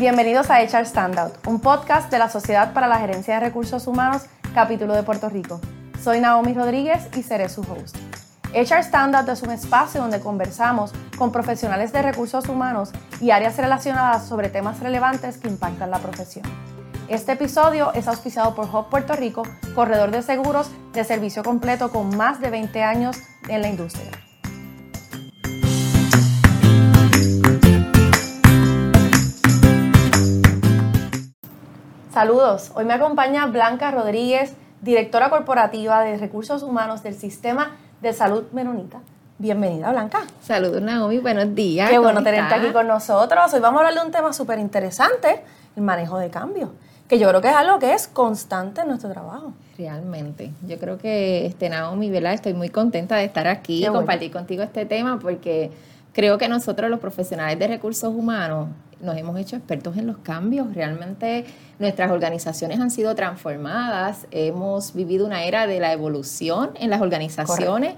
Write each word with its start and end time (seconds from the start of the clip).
Bienvenidos 0.00 0.48
a 0.48 0.62
HR 0.62 0.86
Standout, 0.86 1.46
un 1.46 1.60
podcast 1.60 2.10
de 2.10 2.18
la 2.18 2.30
Sociedad 2.30 2.72
para 2.72 2.88
la 2.88 2.96
Gerencia 2.96 3.34
de 3.34 3.40
Recursos 3.40 3.86
Humanos, 3.86 4.22
capítulo 4.54 4.94
de 4.94 5.02
Puerto 5.02 5.28
Rico. 5.28 5.60
Soy 6.02 6.20
Naomi 6.20 6.54
Rodríguez 6.54 7.06
y 7.14 7.22
seré 7.22 7.50
su 7.50 7.60
host. 7.60 7.98
HR 8.54 8.82
Standout 8.82 9.28
es 9.28 9.42
un 9.42 9.50
espacio 9.50 10.00
donde 10.00 10.20
conversamos 10.20 10.92
con 11.18 11.32
profesionales 11.32 11.92
de 11.92 12.00
recursos 12.00 12.48
humanos 12.48 12.92
y 13.20 13.30
áreas 13.30 13.58
relacionadas 13.58 14.26
sobre 14.26 14.48
temas 14.48 14.80
relevantes 14.80 15.36
que 15.36 15.48
impactan 15.48 15.90
la 15.90 15.98
profesión. 15.98 16.46
Este 17.08 17.32
episodio 17.32 17.92
es 17.92 18.08
auspiciado 18.08 18.54
por 18.54 18.74
Hub 18.74 18.88
Puerto 18.88 19.12
Rico, 19.12 19.42
corredor 19.74 20.12
de 20.12 20.22
seguros 20.22 20.70
de 20.94 21.04
servicio 21.04 21.42
completo 21.42 21.90
con 21.90 22.16
más 22.16 22.40
de 22.40 22.48
20 22.48 22.82
años 22.82 23.18
en 23.48 23.60
la 23.60 23.68
industria. 23.68 24.29
Saludos, 32.20 32.72
hoy 32.74 32.84
me 32.84 32.92
acompaña 32.92 33.46
Blanca 33.46 33.90
Rodríguez, 33.90 34.52
directora 34.82 35.30
corporativa 35.30 36.02
de 36.02 36.18
recursos 36.18 36.62
humanos 36.62 37.02
del 37.02 37.14
Sistema 37.14 37.70
de 38.02 38.12
Salud 38.12 38.44
Menonita. 38.52 39.00
Bienvenida, 39.38 39.90
Blanca. 39.90 40.24
Saludos, 40.42 40.82
Naomi. 40.82 41.16
Buenos 41.16 41.54
días. 41.54 41.88
Qué 41.88 41.98
bueno 41.98 42.22
tenerte 42.22 42.54
aquí 42.54 42.72
con 42.74 42.86
nosotros. 42.86 43.54
Hoy 43.54 43.60
vamos 43.60 43.80
a 43.80 43.86
hablar 43.86 43.98
de 43.98 44.06
un 44.06 44.12
tema 44.12 44.34
súper 44.34 44.58
interesante, 44.58 45.40
el 45.74 45.82
manejo 45.82 46.18
de 46.18 46.28
cambio, 46.28 46.74
que 47.08 47.18
yo 47.18 47.26
creo 47.26 47.40
que 47.40 47.48
es 47.48 47.56
algo 47.56 47.78
que 47.78 47.94
es 47.94 48.06
constante 48.06 48.82
en 48.82 48.88
nuestro 48.88 49.08
trabajo. 49.08 49.54
Realmente. 49.78 50.52
Yo 50.68 50.78
creo 50.78 50.98
que, 50.98 51.46
este, 51.46 51.70
Naomi, 51.70 52.10
¿verdad? 52.10 52.34
Estoy 52.34 52.52
muy 52.52 52.68
contenta 52.68 53.16
de 53.16 53.24
estar 53.24 53.46
aquí 53.46 53.86
y 53.86 53.88
compartir 53.88 54.30
contigo 54.30 54.62
este 54.62 54.84
tema 54.84 55.18
porque 55.18 55.70
creo 56.12 56.36
que 56.36 56.50
nosotros 56.50 56.90
los 56.90 57.00
profesionales 57.00 57.58
de 57.58 57.66
recursos 57.66 58.14
humanos 58.14 58.68
nos 59.02 59.16
hemos 59.16 59.38
hecho 59.38 59.56
expertos 59.56 59.96
en 59.96 60.06
los 60.06 60.18
cambios. 60.18 60.74
Realmente 60.74 61.44
nuestras 61.78 62.10
organizaciones 62.10 62.80
han 62.80 62.90
sido 62.90 63.14
transformadas, 63.14 64.26
hemos 64.30 64.94
vivido 64.94 65.26
una 65.26 65.44
era 65.44 65.66
de 65.66 65.80
la 65.80 65.92
evolución 65.92 66.70
en 66.78 66.90
las 66.90 67.00
organizaciones. 67.00 67.94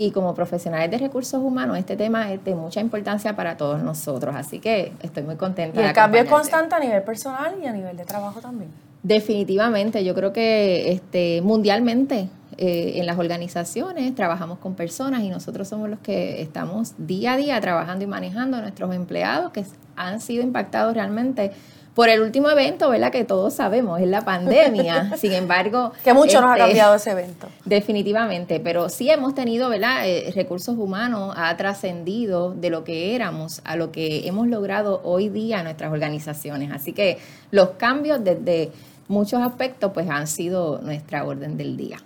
Y 0.00 0.12
como 0.12 0.32
profesionales 0.32 0.90
de 0.92 0.98
recursos 0.98 1.42
humanos, 1.42 1.76
este 1.76 1.96
tema 1.96 2.32
es 2.32 2.44
de 2.44 2.54
mucha 2.54 2.80
importancia 2.80 3.34
para 3.34 3.56
todos 3.56 3.82
nosotros. 3.82 4.36
Así 4.36 4.60
que 4.60 4.92
estoy 5.02 5.24
muy 5.24 5.34
contenta. 5.34 5.82
Y 5.82 5.84
el 5.84 5.92
cambio 5.92 6.22
es 6.22 6.28
constante 6.28 6.76
a 6.76 6.78
nivel 6.78 7.02
personal 7.02 7.56
y 7.60 7.66
a 7.66 7.72
nivel 7.72 7.96
de 7.96 8.04
trabajo 8.04 8.40
también. 8.40 8.70
Definitivamente, 9.02 10.04
yo 10.04 10.14
creo 10.14 10.32
que 10.32 10.92
este, 10.92 11.40
mundialmente 11.42 12.28
eh, 12.58 12.94
en 12.96 13.06
las 13.06 13.18
organizaciones 13.18 14.14
trabajamos 14.16 14.58
con 14.58 14.74
personas 14.74 15.22
y 15.22 15.28
nosotros 15.28 15.68
somos 15.68 15.88
los 15.88 16.00
que 16.00 16.42
estamos 16.42 16.94
día 16.98 17.34
a 17.34 17.36
día 17.36 17.60
trabajando 17.60 18.02
y 18.02 18.08
manejando 18.08 18.56
a 18.56 18.60
nuestros 18.60 18.92
empleados 18.94 19.52
que 19.52 19.64
han 19.94 20.20
sido 20.20 20.42
impactados 20.42 20.92
realmente 20.92 21.52
por 21.94 22.08
el 22.08 22.20
último 22.20 22.48
evento, 22.48 22.90
¿verdad? 22.90 23.10
Que 23.10 23.24
todos 23.24 23.54
sabemos, 23.54 24.00
es 24.00 24.08
la 24.08 24.22
pandemia. 24.22 25.16
Sin 25.18 25.32
embargo... 25.32 25.92
Que 26.04 26.14
mucho 26.14 26.40
nos 26.40 26.50
ha 26.50 26.54
este, 26.54 26.66
cambiado 26.66 26.94
ese 26.94 27.10
evento. 27.10 27.48
Definitivamente, 27.64 28.60
pero 28.60 28.88
sí 28.88 29.10
hemos 29.10 29.34
tenido, 29.34 29.68
¿verdad? 29.68 30.08
Eh, 30.08 30.32
recursos 30.34 30.76
humanos 30.78 31.34
ha 31.36 31.56
trascendido 31.56 32.54
de 32.54 32.70
lo 32.70 32.84
que 32.84 33.16
éramos 33.16 33.60
a 33.64 33.76
lo 33.76 33.90
que 33.90 34.28
hemos 34.28 34.48
logrado 34.48 35.00
hoy 35.02 35.28
día 35.28 35.58
en 35.58 35.64
nuestras 35.64 35.92
organizaciones. 35.92 36.70
Así 36.72 36.92
que 36.92 37.18
los 37.50 37.70
cambios 37.70 38.22
desde 38.22 38.70
muchos 39.08 39.42
aspectos, 39.42 39.90
pues 39.92 40.08
han 40.08 40.26
sido 40.26 40.80
nuestra 40.82 41.24
orden 41.24 41.56
del 41.56 41.76
día. 41.76 41.98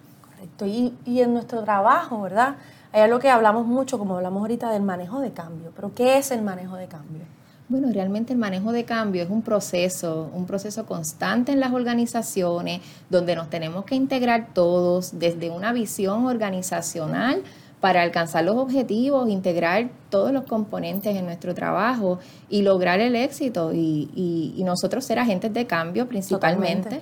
Y, 0.67 0.95
y 1.05 1.21
en 1.21 1.33
nuestro 1.35 1.63
trabajo, 1.63 2.23
¿verdad? 2.23 2.57
Hay 2.93 3.01
algo 3.01 3.19
que 3.19 3.31
hablamos 3.31 3.67
mucho, 3.67 3.99
como 3.99 4.17
hablamos 4.17 4.43
ahorita, 4.43 4.71
del 4.71 4.83
manejo 4.83 5.21
de 5.21 5.33
cambio. 5.33 5.73
Pero 5.75 5.95
¿qué 5.95 6.19
es 6.19 6.31
el 6.31 6.43
manejo 6.43 6.77
de 6.77 6.87
cambio? 6.87 7.23
Bueno, 7.69 7.89
realmente 7.91 8.35
el 8.35 8.39
manejo 8.39 8.71
de 8.71 8.85
cambio 8.85 9.23
es 9.23 9.31
un 9.31 9.41
proceso, 9.41 10.31
un 10.35 10.45
proceso 10.45 10.85
constante 10.85 11.53
en 11.53 11.61
las 11.61 11.73
organizaciones, 11.73 12.83
donde 13.09 13.35
nos 13.35 13.49
tenemos 13.49 13.87
que 13.87 13.95
integrar 13.95 14.49
todos 14.53 15.19
desde 15.19 15.49
una 15.49 15.73
visión 15.73 16.27
organizacional 16.27 17.43
para 17.81 18.03
alcanzar 18.03 18.45
los 18.45 18.57
objetivos, 18.57 19.29
integrar 19.31 19.89
todos 20.11 20.33
los 20.33 20.45
componentes 20.45 21.17
en 21.17 21.25
nuestro 21.25 21.55
trabajo 21.55 22.19
y 22.51 22.61
lograr 22.61 23.01
el 23.01 23.17
éxito 23.17 23.73
y, 23.73 24.63
nosotros 24.65 25.05
ser 25.05 25.19
agentes 25.19 25.53
de 25.55 25.67
cambio 25.67 26.07
principalmente 26.07 27.01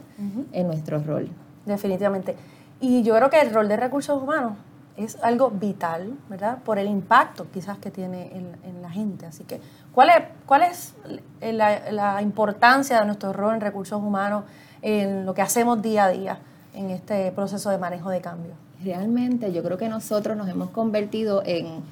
en 0.53 0.67
nuestro 0.69 1.03
rol. 1.03 1.29
Definitivamente. 1.67 2.37
Y 2.81 3.03
yo 3.03 3.15
creo 3.15 3.31
que 3.31 3.41
el 3.41 3.53
rol 3.53 3.69
de 3.69 3.77
recursos 3.77 4.21
humanos 4.23 4.55
es 4.97 5.17
algo 5.23 5.51
vital, 5.51 6.15
¿verdad? 6.29 6.59
Por 6.65 6.79
el 6.79 6.87
impacto 6.87 7.47
quizás 7.53 7.79
que 7.79 7.91
tiene 7.91 8.33
en, 8.35 8.83
la 8.83 8.91
gente. 8.91 9.27
Así 9.27 9.45
que, 9.45 9.61
¿cuál 9.93 10.09
es, 10.09 10.17
cuál 10.47 10.63
es 10.63 10.95
la, 11.41 12.23
importancia 12.23 12.99
de 12.99 13.07
nuestro 13.07 13.33
rol 13.33 13.55
en 13.55 13.61
recursos 13.61 14.03
humanos, 14.03 14.45
en 14.83 15.27
lo 15.27 15.35
que 15.35 15.43
hacemos 15.43 15.83
día 15.83 16.05
a 16.05 16.09
día 16.09 16.39
en 16.75 16.91
este 16.91 17.31
proceso 17.33 17.71
de 17.71 17.79
manejo 17.79 18.11
de 18.11 18.21
cambio? 18.21 18.53
Realmente 18.83 19.53
yo 19.53 19.63
creo 19.63 19.77
que 19.77 19.89
nosotros 19.89 20.37
nos 20.37 20.49
hemos 20.49 20.71
convertido 20.71 21.43
en, 21.45 21.83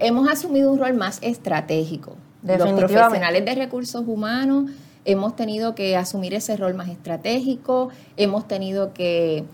hemos 0.00 0.28
asumido 0.28 0.72
un 0.72 0.78
rol 0.78 0.94
más 0.94 1.18
estratégico. 1.22 2.16
Los 2.42 2.72
profesionales 2.72 3.44
de 3.44 3.54
recursos 3.54 4.04
humanos 4.06 4.70
hemos 5.04 5.36
tenido 5.36 5.74
que 5.74 5.96
asumir 5.96 6.34
ese 6.34 6.56
rol 6.56 6.74
más 6.74 6.88
estratégico, 6.88 7.88
hemos 8.16 8.46
tenido 8.48 8.92
que 8.92 9.44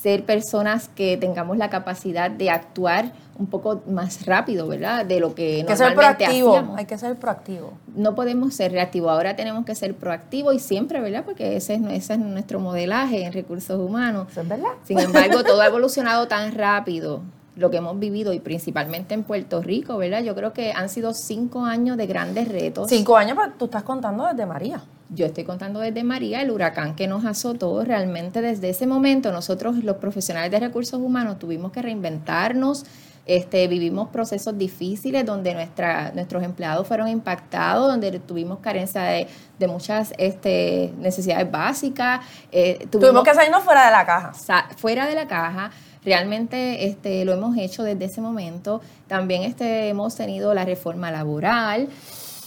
ser 0.00 0.24
personas 0.24 0.88
que 0.88 1.16
tengamos 1.16 1.56
la 1.56 1.68
capacidad 1.68 2.30
de 2.30 2.50
actuar 2.50 3.12
un 3.38 3.46
poco 3.46 3.82
más 3.86 4.26
rápido, 4.26 4.68
¿verdad? 4.68 5.04
De 5.04 5.18
lo 5.18 5.34
que, 5.34 5.56
hay 5.56 5.64
que 5.64 5.76
ser 5.76 5.94
proactivo, 5.94 6.74
Hay 6.76 6.84
que 6.84 6.98
ser 6.98 7.16
proactivo. 7.16 7.72
No 7.94 8.14
podemos 8.14 8.54
ser 8.54 8.72
reactivos, 8.72 9.10
ahora 9.10 9.34
tenemos 9.36 9.64
que 9.64 9.74
ser 9.74 9.94
proactivos 9.94 10.54
y 10.54 10.58
siempre, 10.58 11.00
¿verdad? 11.00 11.24
Porque 11.24 11.56
ese 11.56 11.74
es, 11.74 11.82
ese 11.90 12.14
es 12.14 12.18
nuestro 12.18 12.60
modelaje 12.60 13.24
en 13.24 13.32
recursos 13.32 13.78
humanos. 13.78 14.28
Eso 14.30 14.42
es 14.42 14.48
verdad. 14.48 14.72
Sin 14.84 14.98
embargo, 14.98 15.42
todo 15.42 15.60
ha 15.60 15.66
evolucionado 15.66 16.28
tan 16.28 16.52
rápido 16.52 17.22
lo 17.56 17.70
que 17.70 17.78
hemos 17.78 17.98
vivido 17.98 18.32
y 18.32 18.40
principalmente 18.40 19.14
en 19.14 19.22
Puerto 19.22 19.62
Rico, 19.62 19.96
¿verdad? 19.98 20.22
Yo 20.22 20.34
creo 20.34 20.52
que 20.52 20.72
han 20.72 20.88
sido 20.88 21.12
cinco 21.14 21.64
años 21.64 21.96
de 21.96 22.06
grandes 22.06 22.48
retos. 22.48 22.88
Cinco 22.88 23.16
años, 23.16 23.36
pero 23.38 23.52
tú 23.58 23.64
estás 23.66 23.82
contando 23.82 24.26
desde 24.26 24.46
María. 24.46 24.82
Yo 25.12 25.26
estoy 25.26 25.42
contando 25.42 25.80
desde 25.80 26.04
María, 26.04 26.40
el 26.40 26.52
huracán 26.52 26.94
que 26.94 27.08
nos 27.08 27.24
azotó. 27.24 27.84
Realmente 27.84 28.40
desde 28.40 28.70
ese 28.70 28.86
momento 28.86 29.32
nosotros 29.32 29.82
los 29.82 29.96
profesionales 29.96 30.52
de 30.52 30.60
recursos 30.60 31.00
humanos 31.00 31.38
tuvimos 31.38 31.72
que 31.72 31.82
reinventarnos. 31.82 32.84
Este, 33.26 33.68
vivimos 33.68 34.08
procesos 34.08 34.56
difíciles 34.56 35.26
donde 35.26 35.54
nuestra, 35.54 36.10
nuestros 36.14 36.42
empleados 36.42 36.86
fueron 36.86 37.06
impactados, 37.08 37.88
donde 37.88 38.18
tuvimos 38.20 38.60
carencia 38.60 39.02
de, 39.02 39.28
de 39.58 39.68
muchas 39.68 40.12
este, 40.16 40.92
necesidades 40.98 41.50
básicas. 41.50 42.20
Eh, 42.50 42.86
tuvimos, 42.90 43.22
que 43.24 43.34
salirnos 43.34 43.62
fuera 43.62 43.86
de 43.86 43.92
la 43.92 44.06
caja. 44.06 44.32
fuera 44.76 45.06
de 45.06 45.14
la 45.14 45.28
caja. 45.28 45.70
Realmente 46.04 46.86
este, 46.86 47.24
lo 47.24 47.32
hemos 47.32 47.56
hecho 47.58 47.82
desde 47.82 48.06
ese 48.06 48.20
momento. 48.20 48.80
También 49.06 49.42
este, 49.42 49.88
hemos 49.88 50.14
tenido 50.16 50.54
la 50.54 50.64
reforma 50.64 51.10
laboral. 51.10 51.88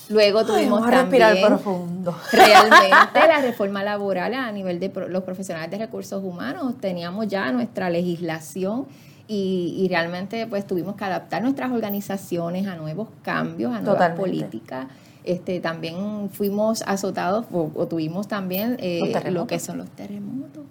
Luego 0.10 0.46
tuvimos 0.46 0.82
vamos 0.82 0.94
a 0.94 1.02
respirar 1.02 1.38
profundo. 1.40 2.16
Realmente 2.32 3.20
la 3.28 3.42
reforma 3.42 3.84
laboral 3.84 4.34
a 4.34 4.52
nivel 4.52 4.80
de 4.80 4.92
los 5.10 5.24
profesionales 5.24 5.72
de 5.72 5.78
recursos 5.78 6.24
humanos 6.24 6.76
teníamos 6.80 7.28
ya 7.28 7.52
nuestra 7.52 7.90
legislación 7.90 8.88
y, 9.28 9.88
realmente 9.90 10.46
pues 10.48 10.68
tuvimos 10.68 10.96
que 10.96 11.06
adaptar 11.06 11.42
nuestras 11.42 11.72
organizaciones 11.72 12.68
a 12.68 12.76
nuevos 12.76 13.08
cambios, 13.24 13.74
a 13.74 13.82
nuevas 13.82 14.12
políticas. 14.12 14.88
Este, 15.24 15.62
también 15.62 16.30
fuimos 16.32 16.84
azotados 16.86 17.46
o, 17.52 17.88
tuvimos 17.88 18.28
también 18.28 18.76
eh, 18.80 19.00
lo 19.32 19.48
que 19.48 19.60
son 19.60 19.78
los 19.78 19.90
terremotos 19.90 20.64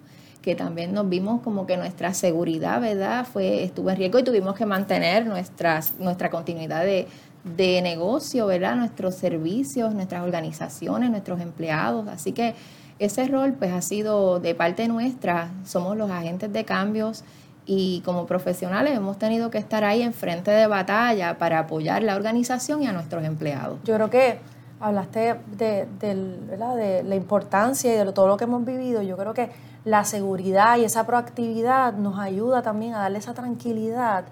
que 0.43 0.55
también 0.55 0.93
nos 0.93 1.07
vimos 1.07 1.41
como 1.41 1.65
que 1.65 1.77
nuestra 1.77 2.13
seguridad, 2.13 2.81
¿verdad? 2.81 3.25
Fue, 3.25 3.63
estuvo 3.63 3.89
en 3.89 3.95
riesgo 3.95 4.19
y 4.19 4.23
tuvimos 4.23 4.55
que 4.55 4.65
mantener 4.65 5.25
nuestras, 5.25 5.97
nuestra 5.99 6.29
continuidad 6.29 6.83
de, 6.83 7.07
de 7.43 7.81
negocio, 7.81 8.45
¿verdad? 8.45 8.75
Nuestros 8.75 9.15
servicios, 9.15 9.93
nuestras 9.93 10.23
organizaciones, 10.23 11.09
nuestros 11.09 11.41
empleados. 11.41 12.07
Así 12.07 12.31
que 12.31 12.55
ese 12.99 13.27
rol 13.27 13.53
pues 13.53 13.71
ha 13.71 13.81
sido 13.81 14.39
de 14.39 14.55
parte 14.55 14.87
nuestra, 14.87 15.51
somos 15.65 15.97
los 15.97 16.09
agentes 16.09 16.53
de 16.53 16.63
cambios 16.63 17.23
y 17.65 18.01
como 18.05 18.25
profesionales 18.25 18.95
hemos 18.95 19.17
tenido 19.17 19.49
que 19.49 19.57
estar 19.57 19.83
ahí 19.83 20.01
en 20.01 20.13
frente 20.13 20.51
de 20.51 20.67
batalla 20.67 21.37
para 21.37 21.59
apoyar 21.59 22.03
la 22.03 22.15
organización 22.15 22.83
y 22.83 22.87
a 22.87 22.93
nuestros 22.93 23.23
empleados. 23.23 23.79
Yo 23.83 23.95
creo 23.95 24.09
que 24.09 24.39
hablaste 24.79 25.35
de, 25.57 25.87
de 25.99 27.03
la 27.03 27.15
importancia 27.15 27.93
y 27.93 27.97
de 27.97 28.11
todo 28.11 28.27
lo 28.27 28.37
que 28.37 28.43
hemos 28.43 28.65
vivido. 28.65 29.01
Yo 29.01 29.17
creo 29.17 29.33
que 29.33 29.49
la 29.85 30.05
seguridad 30.05 30.77
y 30.77 30.85
esa 30.85 31.05
proactividad 31.05 31.93
nos 31.93 32.19
ayuda 32.19 32.61
también 32.61 32.93
a 32.93 32.99
darle 32.99 33.19
esa 33.19 33.33
tranquilidad 33.33 34.25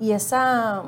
y 0.00 0.12
esa, 0.12 0.82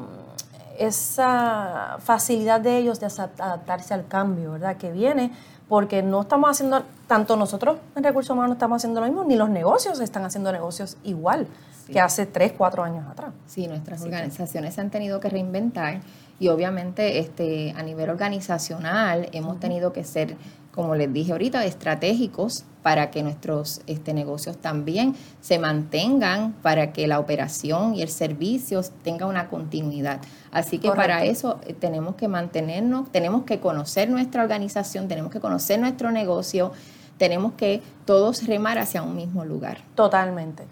esa 0.78 1.96
facilidad 2.00 2.60
de 2.60 2.78
ellos 2.78 3.00
de 3.00 3.06
adaptarse 3.06 3.94
al 3.94 4.06
cambio, 4.06 4.52
¿verdad? 4.52 4.76
Que 4.76 4.92
viene 4.92 5.32
porque 5.68 6.02
no 6.02 6.22
estamos 6.22 6.50
haciendo, 6.50 6.84
tanto 7.06 7.36
nosotros 7.36 7.78
en 7.96 8.04
recursos 8.04 8.30
humanos 8.30 8.50
no 8.50 8.54
estamos 8.54 8.76
haciendo 8.76 9.00
lo 9.00 9.06
mismo, 9.06 9.24
ni 9.24 9.36
los 9.36 9.50
negocios 9.50 10.00
están 10.00 10.24
haciendo 10.24 10.52
negocios 10.52 10.96
igual. 11.04 11.46
que 11.90 12.00
hace 12.00 12.26
tres, 12.26 12.52
cuatro 12.56 12.82
años 12.82 13.06
atrás. 13.08 13.30
Sí, 13.46 13.68
nuestras 13.68 14.02
organizaciones 14.02 14.74
se 14.74 14.80
han 14.80 14.90
tenido 14.90 15.20
que 15.20 15.28
reinventar 15.28 16.00
y 16.40 16.48
obviamente 16.48 17.20
este, 17.20 17.72
a 17.76 17.82
nivel 17.84 18.10
organizacional 18.10 19.28
hemos 19.32 19.60
tenido 19.60 19.92
que 19.92 20.02
ser, 20.02 20.36
como 20.76 20.94
les 20.94 21.12
dije 21.12 21.32
ahorita, 21.32 21.64
estratégicos 21.64 22.64
para 22.82 23.10
que 23.10 23.22
nuestros 23.22 23.80
este, 23.88 24.14
negocios 24.14 24.58
también 24.58 25.16
se 25.40 25.58
mantengan, 25.58 26.52
para 26.62 26.92
que 26.92 27.08
la 27.08 27.18
operación 27.18 27.96
y 27.96 28.02
el 28.02 28.10
servicio 28.10 28.80
tenga 29.02 29.26
una 29.26 29.48
continuidad. 29.48 30.20
Así 30.52 30.78
que 30.78 30.92
para 30.92 31.24
eso 31.24 31.58
eh, 31.66 31.72
tenemos 31.72 32.14
que 32.14 32.28
mantenernos, 32.28 33.10
tenemos 33.10 33.42
que 33.42 33.58
conocer 33.58 34.08
nuestra 34.08 34.42
organización, 34.42 35.08
tenemos 35.08 35.32
que 35.32 35.40
conocer 35.40 35.80
nuestro 35.80 36.12
negocio, 36.12 36.70
tenemos 37.18 37.54
que 37.54 37.82
todos 38.04 38.46
remar 38.46 38.78
hacia 38.78 39.02
un 39.02 39.16
mismo 39.16 39.44
lugar. 39.44 39.78
Totalmente. 39.96 40.64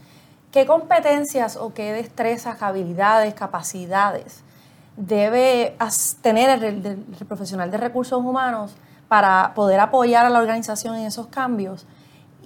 ¿Qué 0.52 0.66
competencias 0.66 1.56
o 1.56 1.74
qué 1.74 1.92
destrezas, 1.92 2.62
habilidades, 2.62 3.34
capacidades 3.34 4.44
debe 4.96 5.76
tener 6.22 6.62
el, 6.62 6.96
profesional 7.26 7.70
de 7.70 7.78
recursos 7.78 8.20
humanos 8.20 8.74
para 9.14 9.55
poder 9.55 9.78
apoyar 9.78 10.26
a 10.26 10.28
la 10.28 10.40
organización 10.40 10.96
en 10.96 11.06
esos 11.06 11.28
cambios? 11.28 11.87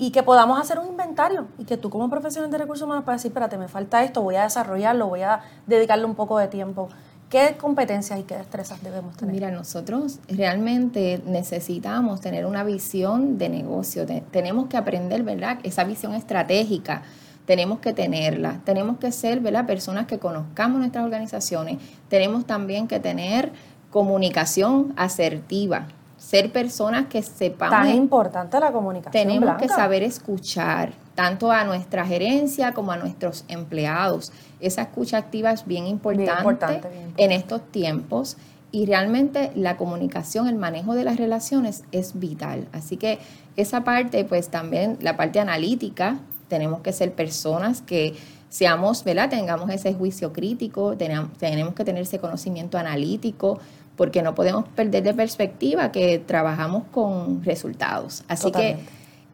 y 0.01 0.11
que 0.11 0.23
podamos 0.23 0.61
hacer 0.61 0.79
un 0.79 0.87
inventario 0.87 1.49
y 1.59 1.65
que 1.65 1.77
tú 1.79 1.89
como 1.91 2.09
profesional 2.11 2.51
de 2.51 2.59
recursos 2.59 2.85
humanos 2.85 3.05
puedas 3.05 3.21
decir, 3.21 3.31
espérate, 3.31 3.57
me 3.57 3.67
falta 3.67 4.05
esto, 4.05 4.23
voy 4.23 4.37
a 4.37 4.45
desarrollarlo, 4.45 5.09
voy 5.09 5.23
a 5.23 5.41
dedicarle 5.67 6.05
un 6.05 6.15
poco 6.15 6.39
de 6.39 6.47
tiempo. 6.47 6.89
¿Qué 7.31 7.57
competencias 7.59 8.21
y 8.21 8.23
qué 8.23 8.37
destrezas 8.37 8.81
debemos 8.83 9.17
tener? 9.17 9.35
Mira, 9.35 9.51
nosotros 9.51 10.21
realmente 10.29 11.21
necesitamos 11.27 12.21
tener 12.21 12.45
una 12.45 12.63
visión 12.63 13.39
de 13.39 13.49
negocio. 13.49 14.07
tenemos 14.31 14.67
que 14.67 14.77
aprender, 14.77 15.25
¿verdad? 15.25 15.59
Esa 15.63 15.83
visión 15.83 16.15
estratégica. 16.15 17.03
Tenemos 17.47 17.81
que 17.81 17.93
tenerla. 17.95 18.61
Tenemos 18.65 18.99
que 18.99 19.11
ser, 19.11 19.41
¿verdad? 19.41 19.67
Personas 19.67 20.07
que 20.07 20.19
conozcamos 20.19 20.79
nuestras 20.79 21.05
organizaciones. 21.05 21.79
Tenemos 22.09 22.45
también 22.45 22.87
que 22.87 23.01
tener 23.01 23.53
comunicación 23.91 24.93
asertiva. 24.97 25.89
Ser 26.19 26.53
personas 26.53 27.07
que 27.07 27.23
sepamos. 27.23 27.79
Tan 27.79 27.95
importante 27.95 28.59
la 28.61 28.73
comunicación. 28.73 29.13
Tenemos 29.13 29.57
que 29.57 29.69
saber 29.69 30.03
escuchar 30.03 30.93
tanto 31.15 31.51
a 31.51 31.65
nuestra 31.65 32.05
gerencia 32.05 32.73
como 32.73 32.93
a 32.93 32.97
nuestros 32.97 33.45
empleados. 33.49 34.33
Esa 34.61 34.83
escucha 34.83 35.17
activa 35.17 35.53
es 35.53 35.65
bien 35.67 35.87
importante, 35.87 36.81
en 37.17 37.33
estos 37.33 37.63
tiempos 37.71 38.37
y 38.71 38.87
realmente 38.87 39.51
la 39.55 39.77
comunicación, 39.77 40.47
el 40.49 40.57
manejo 40.57 40.95
de 40.95 41.05
las 41.05 41.17
relaciones 41.17 41.85
es 41.91 42.19
vital. 42.19 42.69
Así 42.73 42.97
que 42.97 43.19
esa 43.57 43.83
parte, 43.83 44.25
pues 44.25 44.49
también 44.49 44.99
la 45.01 45.17
parte 45.17 45.41
analítica, 45.41 46.19
tenemos 46.49 46.81
que 46.81 46.93
ser 46.93 47.13
personas 47.13 47.81
que 47.81 48.15
seamos, 48.49 49.05
¿verdad? 49.05 49.31
Tengamos 49.31 49.71
ese 49.71 49.95
juicio 49.95 50.33
crítico, 50.33 50.97
tenemos, 50.97 51.31
que 51.39 51.85
tener 51.85 52.03
ese 52.03 52.19
conocimiento 52.19 52.79
analítico, 52.79 53.59
porque 53.99 54.23
no 54.23 54.35
podemos 54.35 54.65
perder 54.69 55.03
de 55.03 55.13
perspectiva 55.13 55.91
que 55.91 56.21
trabajamos 56.21 56.85
con 56.93 57.43
resultados. 57.45 58.23
Así 58.29 58.53
que 58.53 58.79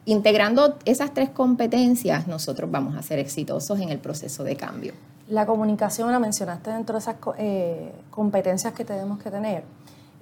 integrando 0.06 0.78
esas 0.86 1.12
tres 1.12 1.28
competencias, 1.28 2.26
nosotros 2.26 2.70
vamos 2.70 2.96
a 2.96 3.02
ser 3.02 3.18
exitosos 3.18 3.78
en 3.78 3.90
el 3.90 3.98
proceso 3.98 4.42
de 4.42 4.56
cambio. 4.56 4.94
La 5.28 5.44
comunicación 5.44 6.10
la 6.10 6.18
mencionaste 6.18 6.70
dentro 6.70 6.94
de 6.94 7.00
esas 7.00 7.16
eh, 7.36 7.92
competencias 8.10 8.72
que 8.72 8.86
tenemos 8.86 9.22
que 9.22 9.30
tener. 9.30 9.64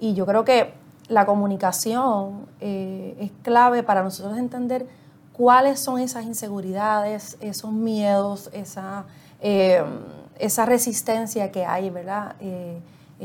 Y 0.01 0.13
yo 0.13 0.25
creo 0.25 0.43
que 0.43 0.73
la 1.07 1.25
comunicación 1.25 2.45
eh, 2.59 3.15
es 3.21 3.31
clave 3.43 3.81
para 3.81 4.03
nosotros 4.03 4.37
entender 4.37 4.85
cuáles 5.31 5.79
son 5.79 6.01
esas 6.01 6.25
inseguridades, 6.25 7.37
esos 7.39 7.71
miedos, 7.71 8.49
esa, 8.51 9.05
eh, 9.39 9.81
esa 10.37 10.65
resistencia 10.65 11.49
que 11.49 11.65
hay, 11.65 11.89
¿verdad? 11.89 12.35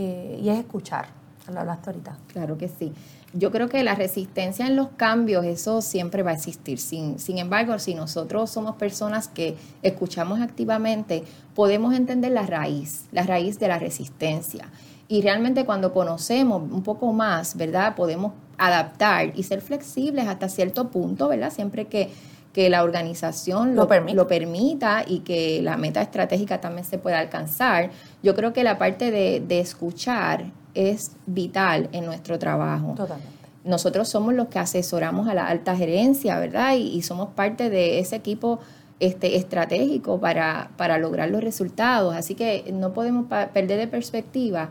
Y 0.00 0.48
es 0.48 0.58
escuchar, 0.58 1.06
lo 1.52 1.60
hablaste 1.60 1.90
ahorita. 1.90 2.16
Claro 2.32 2.56
que 2.56 2.68
sí 2.68 2.92
yo 3.34 3.50
creo 3.50 3.68
que 3.68 3.84
la 3.84 3.94
resistencia 3.94 4.66
en 4.66 4.76
los 4.76 4.88
cambios, 4.90 5.44
eso 5.44 5.82
siempre 5.82 6.22
va 6.22 6.30
a 6.30 6.34
existir. 6.34 6.78
Sin, 6.78 7.18
sin 7.18 7.38
embargo, 7.38 7.78
si 7.78 7.94
nosotros 7.94 8.50
somos 8.50 8.76
personas 8.76 9.28
que 9.28 9.56
escuchamos 9.82 10.40
activamente, 10.40 11.24
podemos 11.54 11.94
entender 11.94 12.32
la 12.32 12.46
raíz, 12.46 13.04
la 13.12 13.24
raíz 13.24 13.58
de 13.58 13.68
la 13.68 13.78
resistencia. 13.78 14.70
Y 15.08 15.22
realmente 15.22 15.64
cuando 15.64 15.92
conocemos 15.92 16.62
un 16.62 16.82
poco 16.82 17.12
más, 17.12 17.56
¿verdad? 17.56 17.94
Podemos 17.94 18.32
adaptar 18.56 19.32
y 19.34 19.42
ser 19.42 19.60
flexibles 19.60 20.26
hasta 20.26 20.48
cierto 20.48 20.88
punto, 20.88 21.28
¿verdad? 21.28 21.52
Siempre 21.52 21.86
que, 21.86 22.10
que 22.58 22.68
la 22.68 22.82
organización 22.82 23.76
lo, 23.76 23.88
lo, 24.14 24.26
permita 24.26 25.04
y 25.06 25.20
que 25.20 25.62
la 25.62 25.76
meta 25.76 26.02
estratégica 26.02 26.60
también 26.60 26.84
se 26.84 26.98
pueda 26.98 27.20
alcanzar. 27.20 27.90
Yo 28.20 28.34
creo 28.34 28.52
que 28.52 28.64
la 28.64 28.78
parte 28.78 29.12
de, 29.12 29.38
de 29.38 29.60
escuchar 29.60 30.46
es 30.74 31.12
vital 31.26 31.88
en 31.92 32.04
nuestro 32.04 32.36
trabajo. 32.36 32.94
Totalmente. 32.96 33.28
Nosotros 33.62 34.08
somos 34.08 34.34
los 34.34 34.48
que 34.48 34.58
asesoramos 34.58 35.28
a 35.28 35.34
la 35.34 35.46
alta 35.46 35.76
gerencia, 35.76 36.40
¿verdad? 36.40 36.74
Y, 36.74 37.00
somos 37.02 37.28
parte 37.28 37.70
de 37.70 38.00
ese 38.00 38.16
equipo 38.16 38.58
este, 38.98 39.36
estratégico 39.36 40.18
para, 40.18 40.72
para 40.76 40.98
lograr 40.98 41.30
los 41.30 41.44
resultados. 41.44 42.16
Así 42.16 42.34
que 42.34 42.64
no 42.72 42.92
podemos 42.92 43.26
perder 43.54 43.78
de 43.78 43.86
perspectiva 43.86 44.70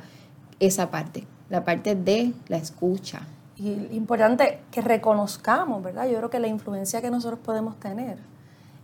esa 0.59 0.91
parte, 0.91 1.23
la 1.49 1.63
parte 1.63 1.95
de 1.95 2.33
la 2.49 2.57
escucha. 2.57 3.21
Y 3.59 3.95
importante 3.95 4.59
que 4.71 4.81
reconozcamos, 4.81 5.81
¿verdad? 5.83 6.07
Yo 6.07 6.17
creo 6.17 6.29
que 6.29 6.39
la 6.39 6.47
influencia 6.47 7.01
que 7.01 7.09
nosotros 7.09 7.39
podemos 7.43 7.79
tener 7.79 8.17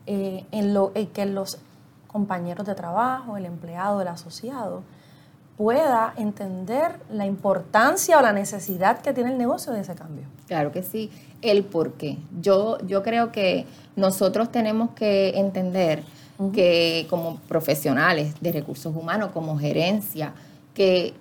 eh, 0.08 0.46
en, 0.52 0.74
lo, 0.74 0.92
en 0.96 1.08
que 1.08 1.26
los 1.26 1.60
compañeros 2.08 2.66
de 2.66 2.76
trabajo, 2.76 3.38
el 3.38 3.46
empleado, 3.46 4.02
el 4.02 4.08
asociado, 4.08 4.84
pueda 5.58 6.14
entender 6.18 7.00
la 7.12 7.26
importancia 7.26 8.18
o 8.18 8.22
la 8.22 8.34
necesidad 8.34 9.02
que 9.02 9.14
tiene 9.14 9.32
el 9.32 9.38
negocio 9.38 9.72
de 9.72 9.82
ese 9.82 9.94
cambio. 9.94 10.26
Claro 10.48 10.72
que 10.72 10.82
sí, 10.82 11.12
el 11.42 11.64
por 11.64 11.94
qué. 11.94 12.18
Yo, 12.42 12.80
yo 12.80 13.04
creo 13.04 13.32
que 13.32 13.68
nosotros 13.96 14.52
tenemos 14.52 14.92
que 14.92 15.38
entender 15.38 16.04
que 16.52 17.06
como 17.10 17.38
profesionales 17.48 18.34
de 18.42 18.52
recursos 18.52 18.96
humanos, 18.96 19.30
como 19.32 19.58
gerencia, 19.58 20.34
que 20.74 21.14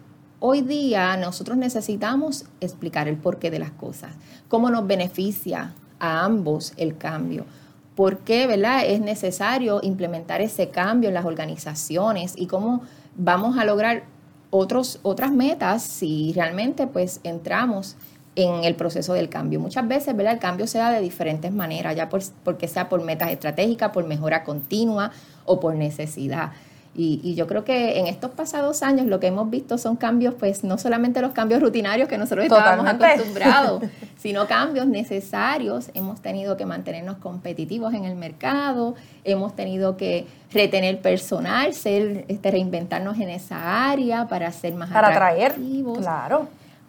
hoy 0.44 0.60
día 0.60 1.16
nosotros 1.16 1.56
necesitamos 1.56 2.46
explicar 2.60 3.06
el 3.06 3.16
porqué 3.16 3.48
de 3.48 3.60
las 3.60 3.70
cosas, 3.70 4.10
cómo 4.48 4.70
nos 4.70 4.84
beneficia 4.88 5.72
a 6.00 6.24
ambos 6.24 6.72
el 6.76 6.96
cambio. 6.98 7.46
¿Por 7.94 8.18
qué 8.18 8.48
¿verdad? 8.48 8.84
es 8.84 9.00
necesario 9.00 9.78
implementar 9.84 10.40
ese 10.40 10.70
cambio 10.70 11.08
en 11.08 11.14
las 11.14 11.26
organizaciones 11.26 12.34
y 12.36 12.48
cómo 12.48 12.82
vamos 13.14 13.56
a 13.56 13.64
lograr 13.64 14.02
otros, 14.50 14.98
otras 15.04 15.30
metas 15.30 15.84
si 15.84 16.32
realmente 16.34 16.88
pues 16.88 17.20
entramos 17.22 17.94
en 18.34 18.64
el 18.64 18.74
proceso 18.74 19.12
del 19.12 19.28
cambio. 19.28 19.60
Muchas 19.60 19.86
veces, 19.86 20.16
¿verdad? 20.16 20.32
El 20.32 20.40
cambio 20.40 20.66
se 20.66 20.78
da 20.78 20.90
de 20.90 21.00
diferentes 21.00 21.52
maneras, 21.52 21.94
ya 21.94 22.08
por, 22.08 22.20
porque 22.42 22.66
sea 22.66 22.88
por 22.88 23.00
metas 23.04 23.30
estratégicas, 23.30 23.92
por 23.92 24.06
mejora 24.06 24.42
continua 24.42 25.12
o 25.44 25.60
por 25.60 25.76
necesidad. 25.76 26.50
Y, 26.94 27.34
yo 27.34 27.46
creo 27.46 27.64
que 27.64 27.98
en 27.98 28.06
estos 28.06 28.32
pasados 28.32 28.82
años 28.82 29.06
lo 29.06 29.18
que 29.18 29.28
hemos 29.28 29.48
visto 29.48 29.78
son 29.78 29.96
cambios, 29.96 30.34
pues 30.34 30.62
no 30.62 30.76
solamente 30.76 31.22
los 31.22 31.32
cambios 31.32 31.62
rutinarios 31.62 32.06
que 32.06 32.18
nosotros 32.18 32.44
estábamos 32.44 32.86
acostumbrados, 32.86 33.82
sino 34.18 34.46
cambios 34.46 34.86
necesarios. 34.86 35.90
Hemos 35.94 36.20
tenido 36.20 36.58
que 36.58 36.66
mantenernos 36.66 37.16
competitivos 37.16 37.94
en 37.94 38.04
el 38.04 38.14
mercado, 38.14 38.94
hemos 39.24 39.56
tenido 39.56 39.96
que 39.96 40.26
retener 40.52 41.00
personal, 41.00 41.72
ser, 41.72 42.26
este, 42.28 42.50
reinventarnos 42.50 43.18
en 43.18 43.30
esa 43.30 43.90
área 43.90 44.28
para 44.28 44.52
ser 44.52 44.74
más 44.74 44.90
para 44.90 45.08
atractivos. 45.08 45.98
claro 45.98 46.48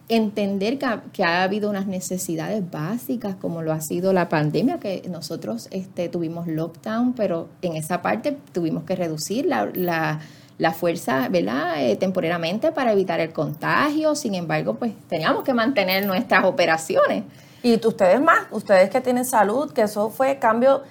entender 0.10 0.78
que 1.12 1.24
ha, 1.24 1.44
habido 1.44 1.70
unas 1.70 1.88
necesidades 1.88 2.70
básicas, 2.70 3.36
como 3.36 3.62
lo 3.62 3.72
ha 3.72 3.82
sido 3.82 4.14
la 4.14 4.30
pandemia, 4.30 4.80
que 4.80 5.04
nosotros 5.10 5.68
este, 5.72 6.10
tuvimos 6.10 6.48
lockdown, 6.48 7.14
pero 7.14 7.50
en 7.62 7.76
esa 7.76 8.02
parte 8.02 8.38
tuvimos 8.52 8.84
que 8.84 8.96
reducir 8.96 9.46
la, 9.46 10.20
fuerza, 10.76 11.28
¿verdad? 11.30 11.84
Eh, 11.84 11.96
temporalmente 11.96 12.72
para 12.72 12.92
evitar 12.92 13.20
el 13.20 13.34
contagio. 13.34 14.16
Sin 14.16 14.36
embargo, 14.36 14.76
pues 14.76 14.94
teníamos 15.08 15.44
que 15.44 15.54
mantener 15.54 16.06
nuestras 16.06 16.46
operaciones. 16.46 17.24
Y 17.64 17.80
ustedes 17.86 18.22
más, 18.22 18.48
ustedes 18.52 18.90
que 18.90 19.00
tienen 19.00 19.26
salud, 19.26 19.72
que 19.72 19.84
eso 19.84 20.10
fue 20.10 20.38
cambio 20.38 20.84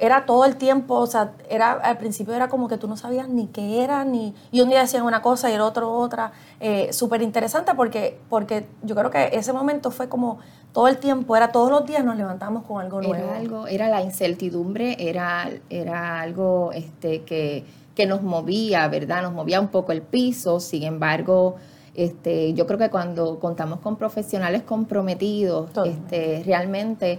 era 0.00 0.24
todo 0.24 0.46
el 0.46 0.56
tiempo, 0.56 0.94
o 0.94 1.06
sea, 1.06 1.32
era 1.48 1.72
al 1.72 1.98
principio 1.98 2.34
era 2.34 2.48
como 2.48 2.68
que 2.68 2.78
tú 2.78 2.88
no 2.88 2.96
sabías 2.96 3.28
ni 3.28 3.46
qué 3.46 3.84
era, 3.84 4.04
ni 4.04 4.34
y 4.50 4.62
un 4.62 4.70
día 4.70 4.80
decían 4.80 5.04
una 5.04 5.20
cosa 5.20 5.50
y 5.50 5.52
el 5.52 5.60
otro 5.60 5.92
otra. 5.92 6.32
Eh, 6.58 6.92
Súper 6.92 7.22
interesante 7.22 7.72
porque, 7.76 8.18
porque 8.28 8.66
yo 8.82 8.94
creo 8.94 9.10
que 9.10 9.30
ese 9.32 9.52
momento 9.52 9.90
fue 9.90 10.08
como 10.08 10.38
todo 10.72 10.88
el 10.88 10.96
tiempo, 10.96 11.36
era 11.36 11.52
todos 11.52 11.70
los 11.70 11.86
días 11.86 12.04
nos 12.04 12.16
levantamos 12.16 12.64
con 12.64 12.80
algo 12.80 13.02
nuevo. 13.02 13.14
Era 13.14 13.36
algo, 13.36 13.66
era 13.66 13.88
la 13.88 14.02
incertidumbre, 14.02 14.96
era, 14.98 15.50
era 15.68 16.20
algo 16.20 16.70
este, 16.72 17.22
que, 17.22 17.64
que 17.94 18.06
nos 18.06 18.22
movía, 18.22 18.88
¿verdad? 18.88 19.22
Nos 19.22 19.32
movía 19.32 19.60
un 19.60 19.68
poco 19.68 19.92
el 19.92 20.02
piso, 20.02 20.60
sin 20.60 20.82
embargo... 20.84 21.56
Este, 21.92 22.54
yo 22.54 22.68
creo 22.68 22.78
que 22.78 22.88
cuando 22.88 23.40
contamos 23.40 23.80
con 23.80 23.96
profesionales 23.96 24.62
comprometidos, 24.62 25.70
este, 25.84 26.40
realmente 26.46 27.18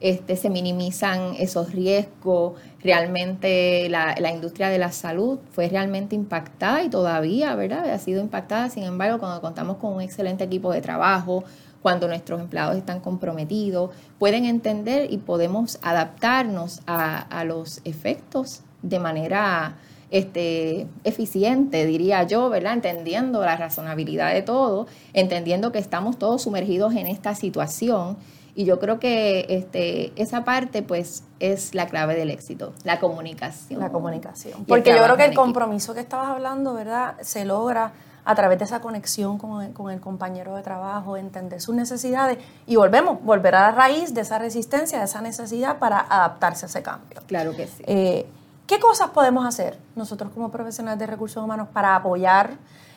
este, 0.00 0.36
se 0.36 0.50
minimizan 0.50 1.34
esos 1.38 1.72
riesgos. 1.72 2.54
Realmente 2.80 3.88
la, 3.88 4.14
industria 4.32 4.68
de 4.68 4.78
la 4.78 4.92
salud 4.92 5.38
fue 5.50 5.68
realmente 5.68 6.14
impactada 6.14 6.82
y 6.82 6.88
todavía, 6.88 7.54
¿verdad? 7.54 7.90
Ha 7.90 7.98
sido 7.98 8.20
impactada. 8.20 8.70
Sin 8.70 8.84
embargo, 8.84 9.18
cuando 9.18 9.40
contamos 9.40 9.78
con 9.78 9.94
un 9.94 10.00
excelente 10.00 10.44
equipo 10.44 10.72
de 10.72 10.80
trabajo, 10.80 11.44
cuando 11.82 12.08
nuestros 12.08 12.40
empleados 12.40 12.76
están 12.76 13.00
comprometidos, 13.00 13.90
pueden 14.18 14.44
entender 14.44 15.12
y 15.12 15.18
podemos 15.18 15.78
adaptarnos 15.82 16.80
a, 16.86 17.18
a 17.18 17.44
los 17.44 17.80
efectos 17.84 18.62
de 18.82 18.98
manera 18.98 19.76
este, 20.10 20.86
eficiente, 21.04 21.84
diría 21.86 22.22
yo, 22.24 22.48
¿verdad? 22.48 22.74
Entendiendo 22.74 23.40
la 23.44 23.56
razonabilidad 23.56 24.32
de 24.32 24.42
todo, 24.42 24.86
entendiendo 25.12 25.72
que 25.72 25.78
estamos 25.78 26.18
todos 26.18 26.42
sumergidos 26.42 26.94
en 26.94 27.06
esta 27.06 27.34
situación. 27.34 28.16
Y 28.58 28.64
yo 28.64 28.80
creo 28.80 28.98
que 28.98 29.46
este, 29.50 30.12
esa 30.20 30.42
parte, 30.42 30.82
pues, 30.82 31.22
es 31.38 31.76
la 31.76 31.86
clave 31.86 32.16
del 32.16 32.28
éxito, 32.28 32.72
la 32.82 32.98
comunicación. 32.98 33.78
La 33.78 33.90
comunicación. 33.90 34.64
Porque 34.64 34.90
yo 34.90 35.00
creo 35.00 35.16
que 35.16 35.26
el 35.26 35.34
compromiso 35.36 35.94
que 35.94 36.00
estabas 36.00 36.26
hablando, 36.30 36.74
¿verdad? 36.74 37.14
Se 37.20 37.44
logra 37.44 37.92
a 38.24 38.34
través 38.34 38.58
de 38.58 38.64
esa 38.64 38.80
conexión 38.80 39.38
con 39.38 39.62
el, 39.62 39.72
con 39.72 39.92
el, 39.92 40.00
compañero 40.00 40.56
de 40.56 40.62
trabajo, 40.64 41.16
entender 41.16 41.60
sus 41.60 41.76
necesidades 41.76 42.38
y 42.66 42.74
volvemos, 42.74 43.22
volver 43.22 43.54
a 43.54 43.60
la 43.60 43.70
raíz 43.70 44.12
de 44.12 44.22
esa 44.22 44.40
resistencia, 44.40 44.98
de 44.98 45.04
esa 45.04 45.20
necesidad 45.20 45.78
para 45.78 46.00
adaptarse 46.00 46.66
a 46.66 46.68
ese 46.68 46.82
cambio. 46.82 47.20
Claro 47.28 47.54
que 47.54 47.68
sí. 47.68 47.84
Eh, 47.86 48.26
¿Qué 48.66 48.80
cosas 48.80 49.10
podemos 49.10 49.46
hacer 49.46 49.78
nosotros 49.94 50.32
como 50.32 50.50
profesionales 50.50 50.98
de 50.98 51.06
recursos 51.06 51.40
humanos 51.44 51.68
para 51.72 51.94
apoyar 51.94 52.54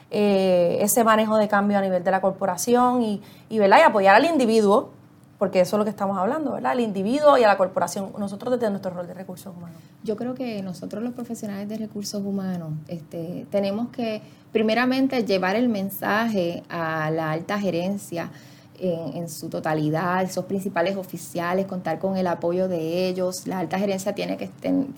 eh, 0.09 0.79
ese 0.81 1.03
manejo 1.03 1.37
de 1.37 1.47
cambio 1.47 1.77
a 1.77 1.81
nivel 1.81 2.03
de 2.03 2.09
la 2.09 2.19
corporación 2.19 3.03
y, 3.03 3.21
y, 3.47 3.59
y 3.59 3.71
apoyar 3.71 4.15
al 4.15 4.25
individuo? 4.25 4.99
Porque 5.41 5.59
eso 5.59 5.75
es 5.75 5.79
lo 5.79 5.85
que 5.85 5.89
estamos 5.89 6.19
hablando, 6.19 6.51
¿verdad? 6.51 6.73
Al 6.73 6.81
individuo 6.81 7.35
y 7.35 7.43
a 7.43 7.47
la 7.47 7.57
corporación, 7.57 8.13
nosotros 8.19 8.53
desde 8.53 8.69
nuestro 8.69 8.91
rol 8.91 9.07
de 9.07 9.15
recursos 9.15 9.51
humanos. 9.57 9.81
Yo 10.03 10.15
creo 10.15 10.35
que 10.35 10.61
nosotros 10.61 11.01
los 11.01 11.13
profesionales 11.13 11.67
de 11.67 11.79
recursos 11.79 12.21
humanos 12.23 12.73
este, 12.87 13.47
tenemos 13.49 13.89
que 13.89 14.21
primeramente 14.51 15.25
llevar 15.25 15.55
el 15.55 15.67
mensaje 15.67 16.61
a 16.69 17.09
la 17.09 17.31
alta 17.31 17.59
gerencia, 17.59 18.29
en, 18.77 19.27
su 19.29 19.49
totalidad, 19.49 20.21
esos 20.21 20.45
principales 20.45 20.95
oficiales, 20.95 21.65
contar 21.65 21.97
con 21.97 22.17
el 22.17 22.27
apoyo 22.27 22.67
de 22.67 23.07
ellos. 23.07 23.47
La 23.47 23.57
alta 23.57 23.79
gerencia 23.79 24.13
tiene 24.13 24.37
que 24.37 24.51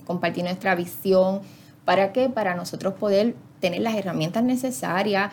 compartir 0.04 0.44
nuestra 0.44 0.74
visión. 0.74 1.40
¿Para 1.86 2.12
qué? 2.12 2.28
Para 2.28 2.54
nosotros 2.54 2.92
poder 2.92 3.34
tener 3.60 3.80
las 3.80 3.94
herramientas 3.94 4.44
necesarias. 4.44 5.32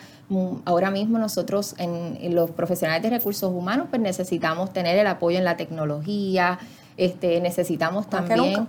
Ahora 0.66 0.92
mismo 0.92 1.18
nosotros, 1.20 1.75
en, 1.78 2.34
los 2.34 2.51
profesionales 2.51 3.04
de 3.04 3.10
recursos 3.10 3.51
humanos, 3.51 3.88
pues 3.90 4.01
necesitamos 4.01 4.72
tener 4.72 4.98
el 4.98 5.08
apoyo 5.08 5.38
en 5.38 5.44
la 5.44 5.58
tecnología, 5.58 6.60
este, 6.98 7.42
necesitamos 7.42 8.10
también 8.10 8.68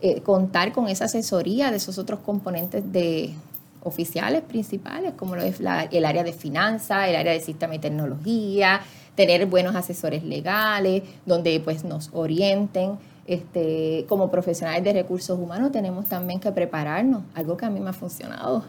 eh, 0.00 0.20
contar 0.22 0.72
con 0.72 0.88
esa 0.88 1.06
asesoría 1.06 1.70
de 1.70 1.78
esos 1.78 1.98
otros 1.98 2.20
componentes 2.20 2.92
de 2.92 3.34
oficiales 3.82 4.42
principales, 4.42 5.12
como 5.16 5.36
lo 5.36 5.42
es 5.42 5.60
el 5.60 6.04
área 6.04 6.24
de 6.24 6.32
finanzas, 6.32 7.08
el 7.08 7.16
área 7.16 7.32
de 7.32 7.40
sistema 7.40 7.76
y 7.76 7.78
tecnología, 7.78 8.80
tener 9.14 9.46
buenos 9.46 9.74
asesores 9.74 10.22
legales, 10.24 11.02
donde 11.24 11.58
pues 11.60 11.84
nos 11.84 12.10
orienten. 12.12 12.98
Este, 13.26 14.06
como 14.08 14.30
profesionales 14.30 14.84
de 14.84 14.92
recursos 14.92 15.38
humanos 15.38 15.72
tenemos 15.72 16.06
también 16.06 16.38
que 16.38 16.52
prepararnos, 16.52 17.22
algo 17.34 17.56
que 17.56 17.66
a 17.66 17.70
mí 17.70 17.80
me 17.80 17.90
ha 17.90 17.92
funcionado. 17.92 18.64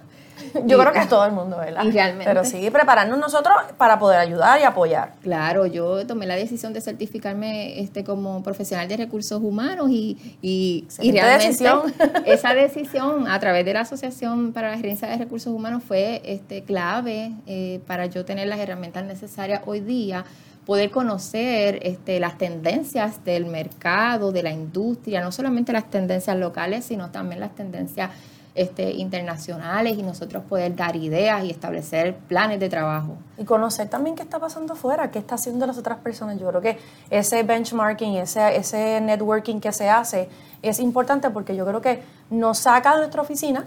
Yo 0.66 0.78
creo 0.78 0.94
que 0.94 1.00
es 1.00 1.10
todo 1.10 1.26
el 1.26 1.32
mundo, 1.32 1.58
¿verdad? 1.58 1.84
realmente. 1.92 2.26
Pero 2.26 2.44
sí, 2.44 2.70
prepararnos 2.70 3.18
nosotros 3.18 3.56
para 3.78 4.00
poder 4.00 4.20
ayudar 4.20 4.60
y 4.60 4.64
apoyar. 4.64 5.14
Claro, 5.22 5.66
yo 5.66 6.06
tomé 6.06 6.26
la 6.26 6.36
decisión 6.36 6.74
de 6.74 6.82
certificarme 6.82 7.80
este, 7.80 8.04
como 8.04 8.44
profesional 8.44 8.88
de 8.88 8.98
recursos 8.98 9.42
humanos 9.42 9.90
y, 9.90 10.38
y, 10.42 10.88
realmente 11.12 11.66
esa 12.26 12.54
decisión 12.54 13.28
a 13.28 13.40
través 13.40 13.66
de 13.66 13.74
la 13.74 13.82
Asociación 13.82 14.54
para 14.54 14.72
la 14.72 14.78
Gerencia 14.78 15.08
de 15.08 15.18
Recursos 15.18 15.54
Humanos 15.54 15.84
fue 15.88 16.22
este, 16.26 16.64
clave 16.64 17.32
eh, 17.48 17.80
para 17.88 18.06
yo 18.06 18.26
tener 18.26 18.48
las 18.48 18.60
herramientas 18.60 19.06
necesarias 19.06 19.62
hoy 19.66 19.80
día 19.80 20.26
poder 20.68 20.92
conocer 20.92 21.80
este, 21.82 22.20
las 22.20 22.38
tendencias 22.38 23.24
del 23.24 23.46
mercado, 23.46 24.34
de 24.34 24.44
la 24.44 24.52
industria, 24.52 25.22
no 25.22 25.32
solamente 25.32 25.72
las 25.72 25.90
tendencias 25.90 26.36
locales, 26.36 26.84
sino 26.84 27.10
también 27.10 27.40
las 27.40 27.56
tendencias 27.56 28.12
este, 28.54 28.92
internacionales 28.92 29.98
y 29.98 30.04
nosotros 30.04 30.44
poder 30.44 30.76
dar 30.76 30.98
ideas 30.98 31.46
y 31.46 31.52
establecer 31.52 32.18
planes 32.18 32.60
de 32.60 32.68
trabajo. 32.68 33.16
Y 33.38 33.46
conocer 33.46 33.88
también 33.88 34.18
qué 34.18 34.24
está 34.24 34.40
pasando 34.40 34.74
afuera, 34.74 35.10
qué 35.10 35.20
está 35.20 35.36
haciendo 35.36 35.66
las 35.66 35.78
otras 35.78 36.00
personas. 36.00 36.38
Yo 36.38 36.50
creo 36.50 36.60
que 36.60 36.78
ese 37.10 37.44
benchmarking, 37.44 38.16
ese, 38.16 38.58
ese 38.58 39.00
networking 39.00 39.62
que 39.62 39.72
se 39.72 39.90
hace 39.90 40.28
es 40.62 40.82
importante 40.82 41.30
porque 41.30 41.56
yo 41.56 41.66
creo 41.66 41.80
que 41.80 42.04
nos 42.30 42.58
saca 42.58 42.92
de 42.92 42.98
nuestra 42.98 43.22
oficina 43.22 43.66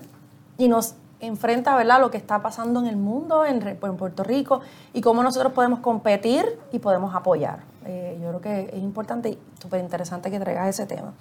y 0.59 0.69
nos 0.69 0.97
enfrenta 1.21 1.77
¿verdad? 1.77 2.01
lo 2.01 2.11
que 2.11 2.17
está 2.17 2.43
pasando 2.43 2.81
en 2.81 2.87
el 2.87 2.97
mundo, 2.97 3.45
en, 3.45 3.61
Puerto 3.77 4.23
Rico, 4.25 4.61
y 4.93 5.01
cómo 5.01 5.23
nosotros 5.23 5.53
podemos 5.53 5.81
competir 5.81 6.59
y 6.73 6.79
podemos 6.79 7.15
apoyar. 7.15 7.61
Eh, 7.85 8.19
yo 8.23 8.29
creo 8.29 8.41
que 8.41 8.71
es 8.73 8.83
importante 8.83 9.31
y 9.31 9.39
súper 9.61 9.81
interesante 9.81 10.31
que 10.31 10.39
traigas 10.41 10.69
ese 10.69 10.87
tema. 10.87 11.13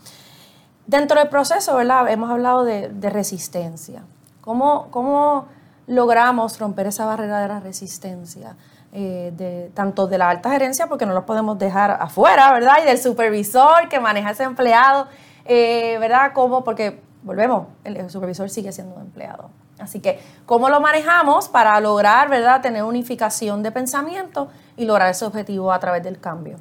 Dentro 0.87 1.19
del 1.19 1.29
proceso, 1.29 1.75
¿verdad? 1.75 2.09
Hemos 2.09 2.31
hablado 2.31 2.63
de, 2.63 2.89
resistencia. 3.09 4.03
¿Cómo, 4.41 4.87
¿Cómo, 4.89 5.45
logramos 5.85 6.59
romper 6.59 6.87
esa 6.87 7.05
barrera 7.05 7.41
de 7.41 7.47
la 7.47 7.59
resistencia? 7.59 8.55
Eh, 8.91 9.31
de, 9.37 9.69
tanto 9.75 10.07
de 10.07 10.17
la 10.17 10.31
alta 10.31 10.49
gerencia, 10.49 10.87
porque 10.87 11.05
no 11.05 11.13
los 11.13 11.25
podemos 11.25 11.59
dejar 11.59 11.91
afuera, 11.91 12.51
¿verdad? 12.51 12.77
Y 12.81 12.87
del 12.87 12.97
supervisor 12.97 13.87
que 13.87 13.99
maneja 13.99 14.31
ese 14.31 14.41
empleado, 14.41 15.07
eh, 15.45 15.97
¿verdad? 15.99 16.31
¿Cómo? 16.33 16.63
Porque, 16.63 16.99
volvemos, 17.21 17.67
el, 17.83 18.09
supervisor 18.09 18.49
sigue 18.49 18.71
siendo 18.71 18.95
un 18.95 19.01
empleado. 19.01 19.51
Así 19.79 19.99
que, 19.99 20.19
¿cómo 20.45 20.69
lo 20.69 20.79
manejamos 20.81 21.47
para 21.47 21.79
lograr, 21.79 22.29
¿verdad?, 22.29 22.61
tener 22.61 22.83
unificación 22.83 23.63
de 23.63 23.71
pensamiento 23.71 24.49
y 24.77 24.85
lograr 24.85 25.09
ese 25.09 25.25
objetivo 25.25 25.71
a 25.71 25.79
través 25.79 26.03
del 26.03 26.19
cambio. 26.19 26.57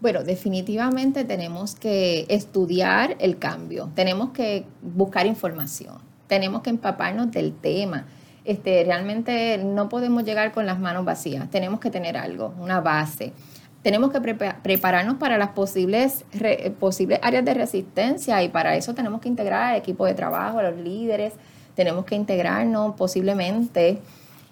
Bueno, 0.00 0.22
definitivamente 0.22 1.24
tenemos 1.24 1.74
que 1.74 2.24
estudiar 2.28 3.16
el 3.18 3.38
cambio, 3.38 3.90
tenemos 3.96 4.30
que 4.30 4.64
buscar 4.80 5.26
información, 5.26 5.98
tenemos 6.28 6.62
que 6.62 6.70
empaparnos 6.70 7.32
del 7.32 7.52
tema. 7.52 8.06
Este, 8.44 8.84
realmente 8.84 9.58
no 9.58 9.88
podemos 9.88 10.22
llegar 10.22 10.52
con 10.52 10.66
las 10.66 10.78
manos 10.78 11.04
vacías, 11.04 11.50
tenemos 11.50 11.80
que 11.80 11.90
tener 11.90 12.16
algo, 12.16 12.54
una 12.60 12.80
base. 12.80 13.32
Tenemos 13.82 14.10
que 14.10 14.20
prepararnos 14.20 15.16
para 15.16 15.36
las 15.36 15.50
posibles, 15.50 16.24
posibles 16.78 17.18
áreas 17.22 17.44
de 17.44 17.54
resistencia 17.54 18.42
y 18.42 18.48
para 18.48 18.76
eso 18.76 18.94
tenemos 18.94 19.20
que 19.20 19.28
integrar 19.28 19.62
al 19.72 19.76
equipo 19.76 20.04
de 20.04 20.14
trabajo, 20.14 20.58
a 20.58 20.64
los 20.64 20.76
líderes, 20.76 21.32
tenemos 21.78 22.06
que 22.06 22.16
integrarnos 22.16 22.96
posiblemente. 22.96 24.00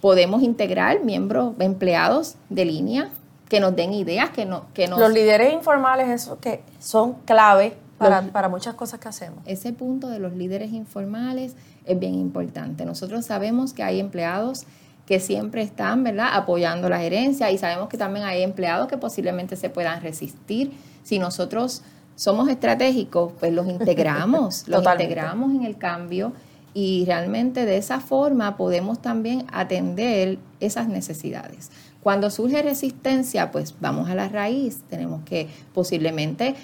Podemos 0.01 0.45
integrar 0.45 1.03
miembros, 1.03 1.55
empleados 1.59 2.37
de 2.51 2.65
línea, 2.65 3.11
que 3.49 3.59
nos 3.59 3.75
den 3.75 3.93
ideas, 3.95 4.31
que, 4.31 4.45
no, 4.45 4.67
que 4.75 4.87
nos... 4.87 5.01
Los 5.01 5.13
líderes 5.13 5.53
informales 5.53 6.09
eso 6.09 6.39
que 6.39 6.63
son 6.79 7.15
clave 7.25 7.77
para, 7.99 8.23
para, 8.23 8.49
muchas 8.49 8.75
cosas 8.75 9.01
que 9.01 9.09
hacemos. 9.09 9.41
Ese 9.45 9.73
punto 9.73 10.07
de 10.07 10.21
los 10.21 10.35
líderes 10.35 10.73
informales 10.73 11.57
es 11.85 11.99
bien 11.99 12.15
importante. 12.15 12.85
Nosotros 12.85 13.27
sabemos 13.27 13.73
que 13.73 13.83
hay 13.83 13.99
empleados 13.99 14.65
que 15.05 15.19
siempre 15.19 15.63
están, 15.63 16.05
¿verdad?, 16.05 16.29
apoyando 16.33 16.89
la 16.89 17.01
gerencia 17.01 17.51
y 17.51 17.59
sabemos 17.59 17.89
que 17.89 17.99
también 17.99 18.25
hay 18.25 18.43
empleados 18.43 18.87
que 18.87 18.99
posiblemente 18.99 19.57
se 19.57 19.69
puedan 19.69 20.01
resistir. 20.01 20.71
Si 21.03 21.19
nosotros 21.19 21.83
somos 22.15 22.49
estratégicos, 22.49 23.33
pues 23.41 23.53
los 23.53 23.67
integramos, 23.67 24.63
los 24.69 24.85
integramos 24.87 25.51
en 25.57 25.65
el 25.65 25.77
cambio 25.77 26.33
y 26.77 27.07
realmente 27.07 27.65
de 27.65 27.79
esa 27.79 28.01
forma 28.01 28.59
podemos 28.59 29.01
también 29.01 29.47
atender 29.51 30.39
esas 30.61 30.89
necesidades. 30.89 31.71
Cuando 32.03 32.29
surge 32.29 32.61
resistencia, 32.61 33.51
pues 33.51 33.75
vamos 33.81 34.11
a 34.11 34.15
la 34.15 34.29
raíz. 34.29 34.83
Tenemos 34.91 35.23
que 35.25 35.49
posiblemente 35.73 36.55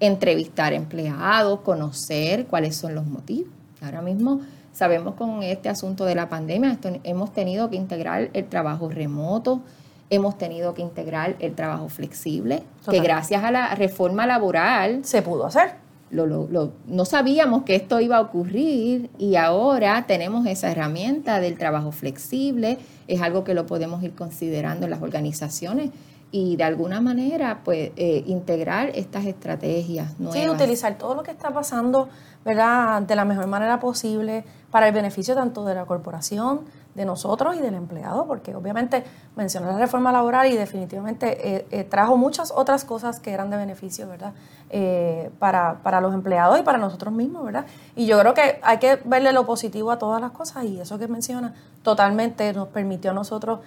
entrevistar 0.00 0.74
empleados, 0.74 1.60
conocer 1.60 2.44
cuáles 2.44 2.76
son 2.76 2.94
los 2.94 3.06
motivos. 3.06 3.48
Ahora 3.80 4.02
mismo 4.02 4.42
sabemos 4.74 5.14
con 5.14 5.42
este 5.42 5.70
asunto 5.70 6.04
de 6.04 6.14
la 6.14 6.28
pandemia, 6.28 6.78
hemos 7.02 7.32
tenido 7.32 7.70
que 7.70 7.76
integrar 7.76 8.28
el 8.34 8.44
trabajo 8.50 8.90
remoto, 8.90 9.62
hemos 10.10 10.36
tenido 10.36 10.74
que 10.74 10.82
integrar 10.82 11.36
el 11.38 11.54
trabajo 11.54 11.88
flexible, 11.88 12.62
que 12.90 13.00
gracias 13.00 13.42
a 13.42 13.50
la 13.50 13.74
reforma 13.74 14.26
laboral 14.26 15.06
se 15.06 15.22
pudo 15.22 15.46
hacer 15.46 15.83
no 16.14 17.04
sabíamos 17.04 17.64
que 17.64 17.74
esto 17.74 18.00
iba 18.00 18.16
a 18.16 18.20
ocurrir 18.20 19.10
y 19.18 19.36
ahora 19.36 20.06
tenemos 20.06 20.46
esa 20.46 20.70
herramienta 20.70 21.40
del 21.40 21.58
trabajo 21.58 21.92
flexible, 21.92 22.78
es 23.08 23.20
algo 23.20 23.44
que 23.44 23.54
lo 23.54 23.66
podemos 23.66 24.02
ir 24.02 24.14
considerando 24.14 24.86
en 24.86 24.90
las 24.90 25.02
organizaciones 25.02 25.90
y 26.30 26.56
de 26.56 26.64
alguna 26.64 27.00
manera 27.00 27.60
pues 27.64 27.92
eh, 27.96 28.24
integrar 28.26 28.90
estas 28.94 29.24
estrategias 29.24 30.18
nuevas. 30.18 30.36
Sí, 30.36 30.48
utilizar 30.48 30.98
todo 30.98 31.14
lo 31.14 31.22
que 31.22 31.30
está 31.30 31.52
pasando, 31.52 32.08
¿verdad? 32.44 33.02
De 33.02 33.14
la 33.14 33.24
mejor 33.24 33.46
manera 33.46 33.78
posible 33.78 34.44
para 34.74 34.88
el 34.88 34.92
beneficio 34.92 35.36
tanto 35.36 35.64
de 35.64 35.72
la 35.72 35.84
corporación, 35.84 36.62
de 36.96 37.04
nosotros 37.04 37.54
y 37.54 37.60
del 37.60 37.74
empleado, 37.76 38.26
porque 38.26 38.56
obviamente 38.56 39.04
mencioné 39.36 39.68
la 39.68 39.78
reforma 39.78 40.10
laboral 40.10 40.48
y 40.48 40.56
definitivamente 40.56 41.48
eh, 41.48 41.66
eh, 41.70 41.84
trajo 41.84 42.16
muchas 42.16 42.50
otras 42.50 42.84
cosas 42.84 43.20
que 43.20 43.30
eran 43.30 43.50
de 43.50 43.56
beneficio, 43.56 44.08
¿verdad? 44.08 44.32
Eh, 44.70 45.30
para, 45.38 45.78
para, 45.84 46.00
los 46.00 46.12
empleados 46.12 46.58
y 46.58 46.62
para 46.62 46.76
nosotros 46.78 47.14
mismos, 47.14 47.44
¿verdad? 47.44 47.66
Y 47.94 48.06
yo 48.06 48.18
creo 48.18 48.34
que 48.34 48.58
hay 48.64 48.78
que 48.78 48.98
verle 49.04 49.32
lo 49.32 49.46
positivo 49.46 49.92
a 49.92 49.98
todas 50.00 50.20
las 50.20 50.32
cosas 50.32 50.64
y 50.64 50.80
eso 50.80 50.98
que 50.98 51.06
menciona 51.06 51.54
totalmente 51.84 52.52
nos 52.52 52.66
permitió 52.66 53.12
a 53.12 53.14
nosotros 53.14 53.60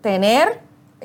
tener 0.00 0.62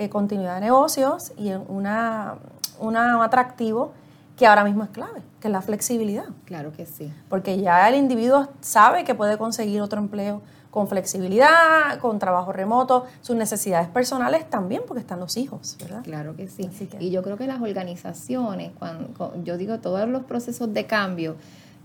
continuidad 0.10 0.56
de 0.56 0.62
negocios 0.62 1.34
y 1.36 1.52
una, 1.52 2.36
una, 2.80 3.18
un 3.18 3.24
atractivo 3.24 3.92
que 4.40 4.48
ahora 4.48 4.64
mismo 4.64 4.86
es 4.86 4.90
clave, 4.92 5.22
que 5.42 5.50
es 5.50 5.52
la 5.52 5.62
flexibilidad. 5.62 6.24
Claro 6.46 6.72
que 6.72 6.86
sí. 6.86 7.12
Porque 7.28 7.60
ya 7.60 7.90
el 7.90 7.96
individuo 7.96 8.48
sabe 8.62 9.04
que 9.04 9.14
puede 9.14 9.38
conseguir 9.38 9.82
otro 9.82 10.00
empleo 10.00 10.42
con 10.72 10.88
flexibilidad, 10.88 12.00
con 12.00 12.20
trabajo 12.20 12.54
remoto, 12.54 13.06
sus 13.20 13.36
necesidades 13.36 13.90
personales 13.90 14.50
también, 14.50 14.84
porque 14.88 15.02
están 15.02 15.20
los 15.20 15.36
hijos, 15.36 15.76
¿verdad? 15.82 16.04
Claro 16.06 16.38
que 16.38 16.48
sí. 16.48 16.70
Y 17.02 17.12
yo 17.12 17.22
creo 17.22 17.36
que 17.36 17.48
las 17.48 17.62
organizaciones, 17.62 18.72
cuando, 18.80 19.34
yo 19.44 19.58
digo 19.58 19.80
todos 19.80 20.08
los 20.08 20.24
procesos 20.24 20.74
de 20.74 20.86
cambio, 20.86 21.36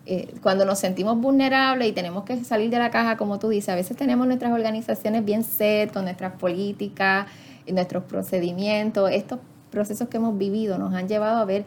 eh, 0.07 0.33
cuando 0.41 0.65
nos 0.65 0.79
sentimos 0.79 1.19
vulnerables 1.19 1.89
y 1.89 1.93
tenemos 1.93 2.23
que 2.23 2.45
salir 2.45 2.71
de 2.71 2.79
la 2.79 2.93
caja, 2.93 3.17
como 3.17 3.41
tú 3.41 3.49
dices, 3.49 3.71
a 3.71 3.75
veces 3.75 3.97
tenemos 3.97 4.29
nuestras 4.29 4.53
organizaciones 4.53 5.25
bien 5.25 5.43
set 5.43 5.93
con 5.93 6.05
nuestras 6.05 6.35
políticas, 6.35 7.27
nuestros 7.67 8.05
procedimientos, 8.05 9.11
estos 9.11 9.41
procesos 9.73 10.09
que 10.09 10.19
hemos 10.19 10.39
vivido 10.39 10.79
nos 10.79 10.95
han 10.95 11.09
llevado 11.09 11.39
a 11.39 11.45
ver 11.45 11.65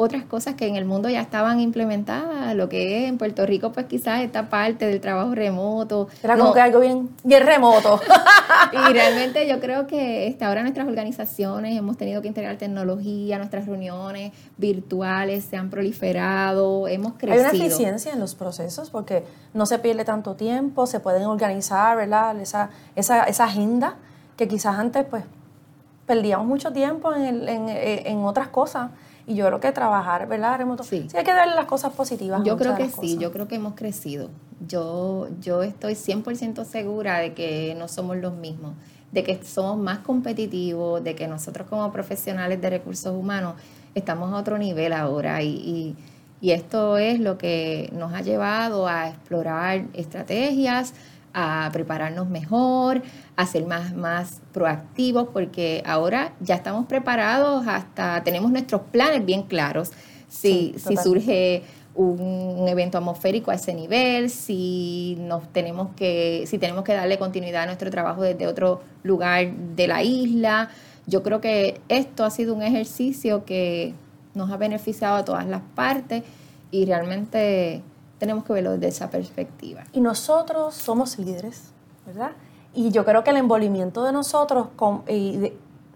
otras 0.00 0.24
cosas 0.24 0.54
que 0.54 0.66
en 0.66 0.76
el 0.76 0.86
mundo 0.86 1.10
ya 1.10 1.20
estaban 1.20 1.60
implementadas, 1.60 2.54
lo 2.54 2.70
que 2.70 3.04
es 3.04 3.08
en 3.10 3.18
Puerto 3.18 3.44
Rico, 3.44 3.70
pues 3.70 3.84
quizás 3.84 4.22
esta 4.22 4.48
parte 4.48 4.86
del 4.86 4.98
trabajo 4.98 5.34
remoto. 5.34 6.08
Era 6.22 6.38
como 6.38 6.54
que 6.54 6.60
algo 6.60 6.80
bien, 6.80 7.10
bien 7.22 7.44
remoto. 7.44 8.00
y 8.72 8.92
realmente 8.94 9.46
yo 9.46 9.60
creo 9.60 9.86
que 9.86 10.26
este, 10.26 10.46
ahora 10.46 10.62
nuestras 10.62 10.88
organizaciones 10.88 11.76
hemos 11.76 11.98
tenido 11.98 12.22
que 12.22 12.28
integrar 12.28 12.56
tecnología, 12.56 13.36
nuestras 13.36 13.66
reuniones 13.66 14.32
virtuales 14.56 15.44
se 15.44 15.58
han 15.58 15.68
proliferado, 15.68 16.88
hemos 16.88 17.12
crecido. 17.18 17.46
Hay 17.46 17.56
una 17.56 17.64
eficiencia 17.66 18.12
en 18.12 18.20
los 18.20 18.34
procesos 18.34 18.88
porque 18.88 19.24
no 19.52 19.66
se 19.66 19.78
pierde 19.80 20.06
tanto 20.06 20.34
tiempo, 20.34 20.86
se 20.86 21.00
pueden 21.00 21.24
organizar, 21.24 21.98
¿verdad? 21.98 22.40
Esa, 22.40 22.70
esa, 22.96 23.24
esa 23.24 23.44
agenda 23.44 23.96
que 24.38 24.48
quizás 24.48 24.78
antes 24.78 25.04
pues 25.04 25.24
perdíamos 26.06 26.46
mucho 26.46 26.72
tiempo 26.72 27.14
en, 27.14 27.46
en, 27.46 27.68
en 27.68 28.24
otras 28.24 28.48
cosas. 28.48 28.90
Y 29.26 29.34
yo 29.34 29.46
creo 29.46 29.60
que 29.60 29.72
trabajar, 29.72 30.26
¿verdad? 30.28 30.58
Remoto. 30.58 30.82
Sí. 30.82 31.06
sí 31.10 31.16
hay 31.16 31.24
que 31.24 31.32
darle 31.32 31.54
las 31.54 31.66
cosas 31.66 31.92
positivas. 31.92 32.42
Yo 32.44 32.56
creo 32.56 32.76
que 32.76 32.88
sí, 32.90 33.18
yo 33.18 33.32
creo 33.32 33.48
que 33.48 33.56
hemos 33.56 33.74
crecido. 33.74 34.30
Yo, 34.66 35.28
yo 35.40 35.62
estoy 35.62 35.94
100% 35.94 36.64
segura 36.64 37.18
de 37.18 37.34
que 37.34 37.74
no 37.78 37.88
somos 37.88 38.16
los 38.16 38.34
mismos, 38.34 38.74
de 39.12 39.22
que 39.22 39.42
somos 39.44 39.78
más 39.78 39.98
competitivos, 40.00 41.02
de 41.02 41.14
que 41.14 41.28
nosotros 41.28 41.66
como 41.68 41.90
profesionales 41.92 42.60
de 42.60 42.70
recursos 42.70 43.14
humanos 43.14 43.54
estamos 43.94 44.32
a 44.32 44.36
otro 44.36 44.58
nivel 44.58 44.92
ahora 44.92 45.42
y, 45.42 45.96
y 46.40 46.52
esto 46.52 46.96
es 46.96 47.20
lo 47.20 47.36
que 47.36 47.90
nos 47.92 48.12
ha 48.14 48.22
llevado 48.22 48.86
a 48.88 49.08
explorar 49.08 49.86
estrategias, 49.92 50.94
a 51.32 51.70
prepararnos 51.72 52.28
mejor, 52.28 53.02
a 53.36 53.46
ser 53.46 53.66
más, 53.66 53.94
más 53.94 54.40
proactivos, 54.52 55.28
porque 55.32 55.82
ahora 55.86 56.32
ya 56.40 56.56
estamos 56.56 56.86
preparados, 56.86 57.66
hasta 57.66 58.22
tenemos 58.24 58.50
nuestros 58.50 58.82
planes 58.92 59.24
bien 59.24 59.42
claros. 59.44 59.92
Si, 60.28 60.74
si 60.78 60.96
surge 60.96 61.64
un, 61.94 62.68
evento 62.68 62.98
atmosférico 62.98 63.50
a 63.50 63.54
ese 63.54 63.74
nivel, 63.74 64.30
si 64.30 65.16
nos 65.20 65.48
tenemos 65.52 65.88
que, 65.96 66.44
si 66.46 66.58
tenemos 66.58 66.84
que 66.84 66.94
darle 66.94 67.18
continuidad 67.18 67.64
a 67.64 67.66
nuestro 67.66 67.90
trabajo 67.90 68.22
desde 68.22 68.46
otro 68.46 68.80
lugar 69.02 69.52
de 69.52 69.86
la 69.88 70.02
isla. 70.02 70.70
Yo 71.06 71.22
creo 71.22 71.40
que 71.40 71.80
esto 71.88 72.24
ha 72.24 72.30
sido 72.30 72.54
un 72.54 72.62
ejercicio 72.62 73.44
que 73.44 73.94
nos 74.34 74.50
ha 74.50 74.56
beneficiado 74.56 75.16
a 75.16 75.24
todas 75.24 75.46
las 75.46 75.62
partes 75.74 76.22
y 76.70 76.84
realmente 76.86 77.82
tenemos 78.20 78.44
que 78.44 78.52
verlo 78.52 78.72
desde 78.72 78.88
esa 78.88 79.10
perspectiva. 79.10 79.82
Y 79.92 80.00
nosotros 80.00 80.74
somos 80.74 81.18
líderes, 81.18 81.70
¿verdad? 82.06 82.32
Y 82.72 82.90
yo 82.90 83.04
creo 83.04 83.24
que 83.24 83.30
el 83.30 83.38
envolvimiento 83.38 84.04
de 84.04 84.12
nosotros 84.12 84.68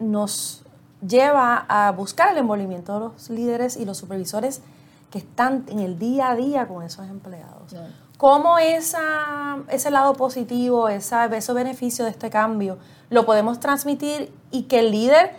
nos 0.01 0.63
lleva 1.07 1.67
a 1.69 1.93
buscar 1.93 2.33
el 2.33 2.39
envolvimiento 2.39 2.95
de 2.95 3.01
los 3.01 3.31
líderes 3.31 3.77
y 3.77 3.85
los 3.85 3.99
supervisores 3.99 4.63
que 5.11 5.19
están 5.19 5.65
en 5.69 5.79
el 5.79 5.99
día 5.99 6.31
a 6.31 6.35
día 6.35 6.67
con 6.67 6.83
esos 6.83 7.07
empleados. 7.09 7.77
¿Cómo 8.17 8.59
esa, 8.59 9.59
ese 9.69 9.91
lado 9.91 10.15
positivo, 10.15 10.89
esa, 10.89 11.27
ese 11.27 11.53
beneficio 11.53 12.07
de 12.07 12.11
este 12.11 12.31
cambio 12.31 12.79
lo 13.11 13.27
podemos 13.27 13.61
transmitir 13.61 14.33
y 14.51 14.63
que 14.63 14.79
el 14.79 14.91
líder 14.91 15.33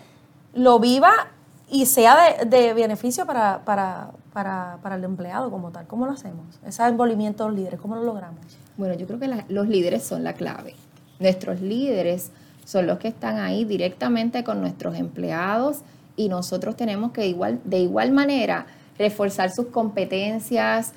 lo 0.54 0.80
viva 0.80 1.30
y 1.70 1.86
sea 1.86 2.44
de, 2.46 2.74
beneficio 2.74 3.26
para, 3.26 3.64
para, 3.66 4.12
para, 4.34 4.78
para, 4.82 4.96
el 4.96 5.04
empleado 5.04 5.50
como 5.50 5.72
tal. 5.72 5.88
¿Cómo 5.88 6.06
lo 6.06 6.12
hacemos? 6.12 6.60
Ese 6.66 6.84
envolvimiento 6.84 7.44
de 7.44 7.50
los 7.50 7.60
líderes, 7.60 7.80
¿cómo 7.80 7.96
lo 7.96 8.04
logramos? 8.04 8.40
Bueno, 8.78 8.94
yo 8.96 9.08
creo 9.08 9.20
que 9.20 9.44
los 9.48 9.68
líderes 9.68 10.04
son 10.04 10.24
la 10.24 10.34
clave. 10.34 10.76
Nuestros 11.20 11.62
líderes 11.62 12.32
son 12.66 12.88
los 12.88 13.00
que 13.00 13.08
están 13.08 13.38
ahí 13.38 13.64
directamente 13.66 14.44
con 14.44 14.62
nuestros 14.62 14.96
empleados 14.96 15.80
y 16.16 16.30
nosotros 16.30 16.76
tenemos 16.76 17.12
que 17.12 17.28
igual, 17.28 17.60
de 17.64 17.80
igual 17.80 18.12
manera 18.12 18.66
reforzar 18.98 19.52
sus 19.52 19.68
competencias, 19.68 20.94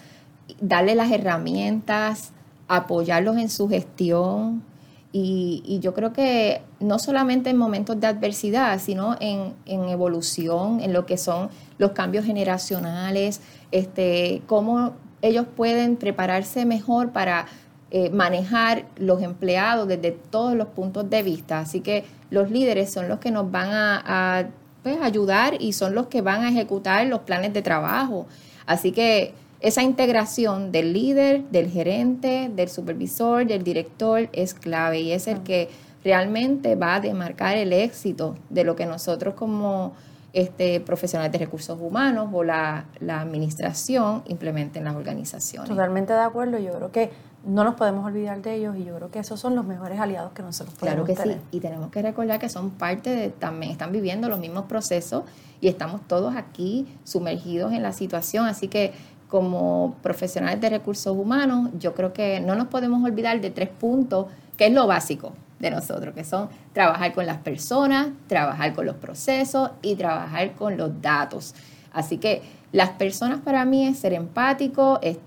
darle 0.61 0.95
las 0.95 1.11
herramientas, 1.11 2.33
apoyarlos 2.69 3.37
en 3.37 3.49
su 3.49 3.69
gestión, 3.69 4.63
y, 5.11 5.79
yo 5.81 5.95
creo 5.95 6.13
que 6.13 6.61
no 6.81 6.99
solamente 6.99 7.51
en 7.51 7.57
momentos 7.57 7.99
de 7.99 8.07
adversidad, 8.07 8.79
sino 8.79 9.17
en, 9.21 9.55
evolución, 9.67 10.81
en 10.81 10.93
lo 10.93 11.07
que 11.07 11.17
son 11.17 11.49
los 11.79 11.93
cambios 11.93 12.27
generacionales, 12.27 13.41
este, 13.71 14.43
cómo 14.47 14.93
ellos 15.23 15.47
pueden 15.57 15.97
prepararse 15.97 16.67
mejor 16.67 17.13
para 17.13 17.47
eh, 17.91 18.11
manejar 18.11 18.85
los 18.97 19.23
empleados 19.23 19.89
desde 19.89 20.13
todos 20.13 20.55
los 20.55 20.69
puntos 20.69 21.09
de 21.09 21.23
vista. 21.23 21.61
Así 21.61 21.81
que 21.81 22.05
los 22.31 22.51
líderes 22.51 22.93
son 22.93 23.09
los 23.09 23.19
que 23.19 23.31
nos 23.31 23.51
van 23.51 23.71
a, 23.73 24.51
pues, 24.83 25.01
ayudar 25.01 25.57
y 25.59 25.73
son 25.73 25.95
los 25.95 26.09
que 26.09 26.21
van 26.21 26.45
a 26.45 26.51
ejecutar 26.51 27.07
los 27.07 27.21
planes 27.21 27.55
de 27.55 27.63
trabajo. 27.63 28.27
Así 28.67 28.93
que 28.93 29.33
esa 29.61 29.83
integración 29.83 30.71
del 30.71 30.93
líder, 30.93 31.43
del 31.51 31.69
gerente, 31.69 32.51
del 32.55 32.69
supervisor, 32.69 33.47
del 33.47 33.65
director 33.65 34.29
es 34.33 34.55
clave 34.55 35.01
y 35.01 35.13
es 35.13 35.27
el 35.27 35.43
que 35.43 35.69
realmente 36.05 36.77
va 36.77 36.97
a 36.97 37.01
demarcar 37.01 37.57
el 37.57 37.73
éxito 37.73 38.37
de 38.51 38.65
lo 38.65 38.77
que 38.77 38.87
nosotros 38.87 39.35
como 39.35 39.95
este, 40.33 40.79
profesionales 40.81 41.33
de 41.33 41.39
recursos 41.39 41.79
humanos 41.81 42.29
o 42.33 42.45
la, 42.45 42.87
administración 43.09 44.23
implementen 44.27 44.83
en 44.83 44.85
las 44.85 44.95
organizaciones. 44.95 45.69
Totalmente 45.69 46.13
de 46.13 46.21
acuerdo, 46.21 46.59
yo 46.59 46.73
creo 46.75 46.93
que 46.93 47.11
no 47.45 47.65
nos 47.65 47.75
podemos 47.75 48.05
olvidar 48.05 48.41
de 48.43 48.55
ellos 48.55 48.77
y 48.77 48.85
yo 48.85 48.95
creo 48.97 49.11
que 49.11 49.19
esos 49.21 49.41
son 49.41 49.57
los 49.57 49.65
mejores 49.65 49.99
aliados 49.99 50.33
que 50.33 50.43
nosotros 50.43 50.77
podemos 50.79 51.07
Claro 51.07 51.25
que 51.25 51.35
sí, 51.35 51.41
y 51.51 51.61
tenemos 51.61 51.91
que 51.91 52.03
recordar 52.03 52.39
que 52.39 52.49
son 52.49 52.71
parte 52.71 53.11
de, 53.11 53.29
también 53.31 53.73
están 53.73 53.91
viviendo 53.91 54.29
los 54.29 54.39
mismos 54.39 54.67
procesos 54.67 55.25
y 55.61 55.69
estamos 55.69 56.03
todos 56.07 56.37
aquí 56.37 56.87
sumergidos 57.05 57.73
en 57.73 57.83
la 57.83 57.93
situación, 57.93 58.47
así 58.47 58.69
que 58.69 58.93
como 59.29 59.97
profesionales 60.03 60.61
de 60.61 60.71
recursos 60.71 61.17
humanos, 61.17 61.71
yo 61.79 61.95
creo 61.95 62.13
que 62.13 62.41
no 62.41 62.55
nos 62.55 62.69
podemos 62.69 63.05
olvidar 63.05 63.41
de 63.41 63.51
tres 63.51 63.69
puntos, 63.69 64.27
que 64.57 64.67
es 64.67 64.73
lo 64.73 64.87
básico 64.87 65.33
de 65.59 65.71
nosotros, 65.71 66.15
que 66.15 66.25
son 66.25 66.49
trabajar 66.73 67.13
con 67.13 67.27
las 67.27 67.39
personas, 67.39 68.09
trabajar 68.27 68.73
con 68.75 68.87
los 68.87 68.97
procesos 68.97 69.71
y 69.83 69.97
trabajar 69.97 70.53
con 70.53 70.77
los 70.77 71.03
datos. 71.03 71.55
Así 71.93 72.19
que 72.19 72.43
las 72.73 72.91
personas 72.91 73.41
para 73.41 73.65
mí 73.65 73.87
es 73.87 73.99
ser 73.99 74.13
empático, 74.13 74.99
es, 75.03 75.19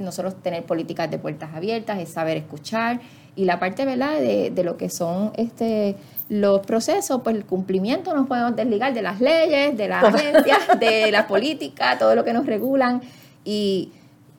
nosotros 0.00 0.40
tener 0.42 0.64
políticas 0.64 1.10
de 1.10 1.18
puertas 1.18 1.50
abiertas, 1.54 1.98
es 1.98 2.10
saber 2.10 2.36
escuchar 2.36 3.00
y 3.34 3.44
la 3.44 3.58
parte 3.58 3.84
¿verdad? 3.84 4.20
De, 4.20 4.50
de 4.50 4.64
lo 4.64 4.76
que 4.76 4.88
son 4.88 5.32
este, 5.36 5.96
los 6.28 6.60
procesos, 6.60 7.22
pues 7.22 7.36
el 7.36 7.44
cumplimiento 7.44 8.14
nos 8.14 8.26
podemos 8.26 8.54
desligar 8.54 8.94
de 8.94 9.02
las 9.02 9.20
leyes, 9.20 9.76
de 9.76 9.88
las 9.88 10.04
agencias, 10.14 10.78
de 10.78 11.10
la 11.10 11.26
política, 11.26 11.98
todo 11.98 12.14
lo 12.14 12.24
que 12.24 12.32
nos 12.32 12.46
regulan. 12.46 13.00
Y 13.48 13.92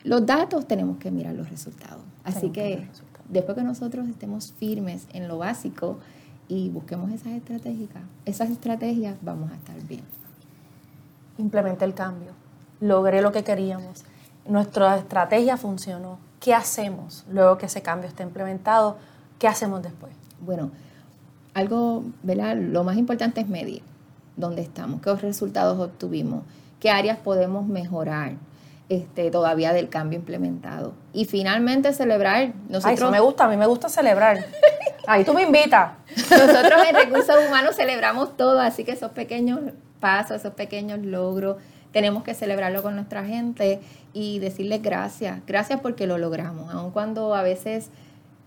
los 0.04 0.24
datos 0.24 0.67
tenemos 0.67 0.98
que 0.98 1.10
mirar 1.10 1.34
los 1.34 1.50
resultados. 1.50 2.04
Así 2.24 2.52
que 2.52 2.88
después 3.28 3.58
que 3.58 3.63
nosotros 3.63 4.08
estemos 4.08 4.54
firmes 4.60 5.08
en 5.13 5.28
lo 5.28 5.39
básico 5.39 5.98
y 6.48 6.69
busquemos 6.69 7.12
esas 7.12 7.32
estrategias, 7.32 7.89
esas 8.26 8.52
estrategias 8.52 9.17
vamos 9.24 9.52
a 9.52 9.56
estar 9.56 9.76
bien. 9.88 10.04
Implementé 11.39 11.86
el 11.86 11.95
cambio, 11.95 12.34
logré 12.82 13.24
lo 13.24 13.32
que 13.32 13.43
queríamos, 13.43 14.04
nuestra 14.48 14.95
estrategia 14.98 15.58
funcionó. 15.58 16.19
¿Qué 16.39 16.54
hacemos 16.54 17.26
luego 17.32 17.58
que 17.58 17.65
ese 17.65 17.82
cambio 17.82 18.10
esté 18.10 18.22
implementado? 18.22 18.98
¿Qué 19.39 19.48
hacemos 19.48 19.82
después? 19.82 20.12
Bueno, 20.39 20.69
algo, 21.56 22.04
¿verdad? 22.22 22.56
Lo 22.56 22.84
más 22.84 22.95
importante 22.95 23.41
es 23.41 23.50
medir 23.50 23.82
dónde 24.38 24.62
estamos, 24.62 25.02
qué 25.02 25.15
resultados 25.15 25.80
obtuvimos, 25.80 26.43
qué 26.80 26.91
áreas 26.91 27.17
podemos 27.17 27.65
mejorar 27.65 28.34
este, 28.89 29.30
todavía 29.30 29.71
del 29.71 29.88
cambio 29.88 30.17
implementado. 30.17 30.93
Y 31.13 31.25
finalmente 31.25 31.93
celebrar. 31.93 32.54
Nosotros, 32.67 32.86
Ay, 32.86 32.95
eso 32.95 33.12
me 33.12 33.19
gusta, 33.19 33.45
a 33.45 33.47
mí 33.47 33.56
me 33.56 33.67
gusta 33.67 33.88
celebrar. 33.88 34.45
Ahí 35.08 35.23
tú 35.23 35.34
me 35.34 35.43
invitas. 35.43 35.91
Nosotros 36.15 36.82
en 36.88 36.95
Recursos 36.95 37.36
Humanos 37.47 37.75
celebramos 37.75 38.36
todo, 38.36 38.60
así 38.60 38.84
que 38.84 38.91
esos 38.91 39.12
pequeños 39.12 39.60
pasos, 39.99 40.38
esos 40.38 40.54
pequeños 40.54 40.99
logros, 40.99 41.58
tenemos 41.91 42.23
que 42.23 42.34
celebrarlo 42.34 42.82
con 42.82 42.95
nuestra 42.95 43.23
gente 43.23 43.80
y 44.13 44.39
decirles 44.39 44.82
gracias. 44.82 45.39
Gracias 45.45 45.80
porque 45.80 46.08
lo 46.08 46.17
logramos, 46.17 46.73
aun 46.73 46.91
cuando 46.91 47.34
a 47.36 47.41
veces 47.41 47.89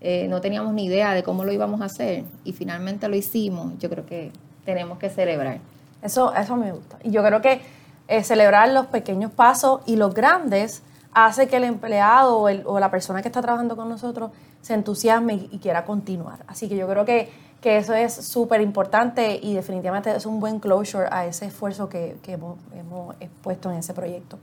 eh, 0.01 0.27
no 0.29 0.41
teníamos 0.41 0.73
ni 0.73 0.85
idea 0.85 1.13
de 1.13 1.23
cómo 1.23 1.45
lo 1.45 1.51
íbamos 1.51 1.81
a 1.81 1.85
hacer 1.85 2.23
y 2.43 2.51
finalmente 2.51 3.07
lo 3.07 3.15
hicimos, 3.15 3.77
yo 3.79 3.89
creo 3.89 4.05
que 4.05 4.31
tenemos 4.65 4.97
que 4.97 5.09
celebrar. 5.09 5.59
Eso, 6.01 6.33
eso 6.35 6.57
me 6.57 6.73
gusta. 6.73 6.97
Y 7.03 7.11
yo 7.11 7.23
creo 7.23 7.41
que 7.41 7.61
eh, 8.13 8.23
celebrar 8.23 8.69
los 8.69 8.85
pequeños 8.85 9.31
pasos 9.31 9.81
y 9.87 9.95
los 9.95 10.13
grandes 10.13 10.83
hace 11.15 11.47
que 11.47 11.57
el 11.57 11.63
empleado 11.63 12.41
o, 12.41 12.79
la 12.79 12.91
persona 12.91 13.23
que 13.23 13.27
está 13.27 13.41
trabajando 13.41 13.75
con 13.75 13.89
nosotros 13.89 14.29
se 14.61 14.75
entusiasme 14.75 15.47
y, 15.49 15.57
quiera 15.57 15.83
continuar. 15.83 16.43
Así 16.45 16.69
que 16.69 16.75
yo 16.75 16.87
creo 16.87 17.05
que, 17.05 17.31
que 17.59 17.77
eso 17.77 17.95
es 17.95 18.13
súper 18.13 18.61
importante 18.61 19.39
y 19.41 19.55
definitivamente 19.55 20.15
es 20.15 20.27
un 20.27 20.39
buen 20.39 20.59
closure 20.59 21.07
a 21.09 21.25
ese 21.25 21.47
esfuerzo 21.47 21.89
que, 21.89 22.15
hemos, 22.27 22.59
hemos, 22.75 23.15
puesto 23.41 23.71
en 23.71 23.77
ese 23.77 23.95
proyecto. 23.95 24.37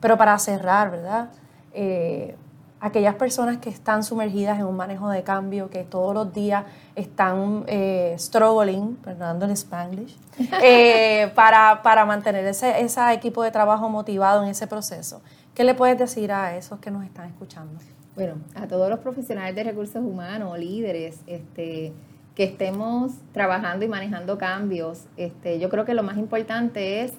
Pero 0.00 0.18
para 0.18 0.36
cerrar, 0.40 0.90
¿verdad? 0.90 1.28
Eh, 1.74 2.34
aquellas 2.80 3.14
personas 3.14 3.58
que 3.58 3.70
están 3.70 4.02
sumergidas 4.02 4.58
en 4.58 4.66
un 4.66 4.76
manejo 4.76 5.08
de 5.08 5.22
cambio, 5.22 5.70
que 5.70 5.84
todos 5.84 6.14
los 6.14 6.32
días 6.32 6.64
están 6.94 7.64
eh, 7.66 8.14
struggling, 8.18 8.96
perdonando 8.96 9.46
en 9.46 9.52
Spanglish, 9.52 10.16
eh, 10.62 11.30
para, 11.34 11.82
para, 11.82 12.04
mantener 12.04 12.44
ese, 12.46 12.80
ese 12.80 13.12
equipo 13.12 13.42
de 13.42 13.50
trabajo 13.50 13.88
motivado 13.88 14.42
en 14.42 14.50
ese 14.50 14.66
proceso. 14.66 15.22
¿Qué 15.54 15.64
le 15.64 15.74
puedes 15.74 15.98
decir 15.98 16.32
a 16.32 16.56
esos 16.56 16.78
que 16.80 16.90
nos 16.90 17.04
están 17.04 17.28
escuchando? 17.28 17.80
Bueno, 18.14 18.34
a 18.54 18.66
todos 18.66 18.88
los 18.90 19.00
profesionales 19.00 19.54
de 19.54 19.64
recursos 19.64 20.02
humanos, 20.02 20.58
líderes, 20.58 21.20
este, 21.26 21.92
que 22.34 22.44
estemos 22.44 23.12
trabajando 23.32 23.84
y 23.84 23.88
manejando 23.88 24.36
cambios, 24.36 25.06
este, 25.16 25.58
yo 25.58 25.70
creo 25.70 25.84
que 25.86 25.94
lo 25.94 26.02
más 26.02 26.18
importante 26.18 27.02
es 27.02 27.14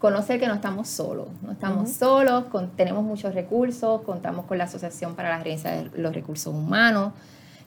conocer 0.00 0.40
que 0.40 0.48
no 0.48 0.54
estamos 0.54 0.88
solos, 0.88 1.28
no 1.42 1.52
estamos 1.52 1.90
solos, 1.90 2.46
tenemos 2.74 3.04
muchos 3.04 3.34
recursos, 3.34 4.00
contamos 4.00 4.46
con 4.46 4.56
la 4.56 4.64
Asociación 4.64 5.14
para 5.14 5.28
la 5.28 5.38
Gerencia 5.38 5.70
de 5.72 5.90
los 5.94 6.14
Recursos 6.14 6.54
Humanos, 6.54 7.12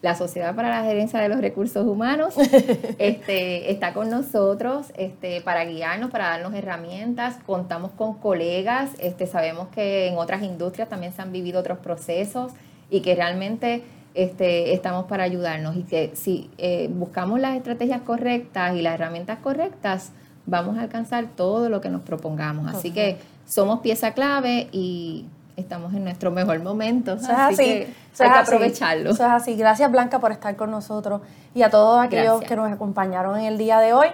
la 0.02 0.16
Sociedad 0.16 0.56
para 0.56 0.70
la 0.70 0.84
Gerencia 0.84 1.20
de 1.20 1.30
los 1.30 1.40
Recursos 1.40 1.86
Humanos 1.86 2.34
este, 2.98 3.72
está 3.72 3.94
con 3.94 4.10
nosotros 4.10 4.88
este, 4.98 5.42
para 5.42 5.64
guiarnos, 5.66 6.10
para 6.10 6.30
darnos 6.30 6.56
herramientas, 6.56 7.38
contamos 7.46 7.92
con 7.92 8.16
colegas, 8.16 8.90
este, 8.98 9.28
sabemos 9.28 9.68
que 9.68 10.08
en 10.08 10.18
otras 10.18 10.42
industrias 10.42 10.90
también 10.90 11.14
se 11.14 11.22
han 11.22 11.32
vivido 11.32 11.60
otros 11.60 11.78
procesos 11.78 12.52
y 12.90 13.02
que 13.02 13.14
realmente 13.14 13.84
este, 14.16 14.74
estamos 14.74 15.06
para 15.06 15.24
ayudarnos. 15.24 15.76
Y 15.76 15.84
que 15.84 16.12
si 16.16 16.50
eh, 16.58 16.90
buscamos 16.92 17.40
las 17.40 17.56
estrategias 17.56 18.02
correctas 18.02 18.76
y 18.76 18.82
las 18.82 18.96
herramientas 18.96 19.40
correctas, 19.40 20.12
vamos 20.46 20.78
a 20.78 20.82
alcanzar 20.82 21.28
todo 21.36 21.70
lo 21.70 21.82
que 21.82 21.90
nos 21.90 22.02
propongamos. 22.02 22.74
Así 22.74 22.92
que 22.92 23.20
somos 23.48 23.80
pieza 23.80 24.12
clave 24.12 24.68
y 24.72 25.26
estamos 25.56 25.94
en 25.94 26.04
nuestro 26.04 26.32
mejor 26.32 26.60
momento. 26.62 27.18
así, 27.30 27.56
que 27.56 27.94
hay 28.20 28.30
que 28.30 28.38
aprovecharlo. 28.38 29.12
Eso 29.12 29.26
es 29.26 29.32
así. 29.32 29.56
Gracias 29.56 29.92
Blanca 29.92 30.20
por 30.20 30.32
estar 30.32 30.56
con 30.56 30.72
nosotros 30.72 31.22
y 31.54 31.62
a 31.62 31.70
todos 31.70 32.04
aquellos 32.04 32.42
que 32.42 32.56
nos 32.56 32.72
acompañaron 32.72 33.40
en 33.40 33.46
el 33.46 33.58
día 33.58 33.80
de 33.80 33.94
hoy. 33.94 34.08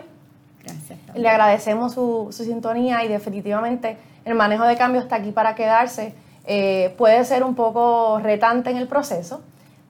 Gracias. 0.63 0.99
Le 1.15 1.29
agradecemos 1.29 1.93
su, 1.93 2.27
su, 2.31 2.43
sintonía 2.43 3.03
y 3.03 3.07
definitivamente 3.07 3.97
el 4.25 4.35
manejo 4.35 4.65
de 4.65 4.75
cambio 4.75 5.01
está 5.01 5.15
aquí 5.15 5.31
para 5.31 5.55
quedarse. 5.55 6.13
Eh, 6.45 6.93
puede 6.97 7.23
ser 7.25 7.43
un 7.43 7.55
poco 7.55 8.19
retante 8.19 8.69
en 8.69 8.77
el 8.77 8.87
proceso, 8.87 9.41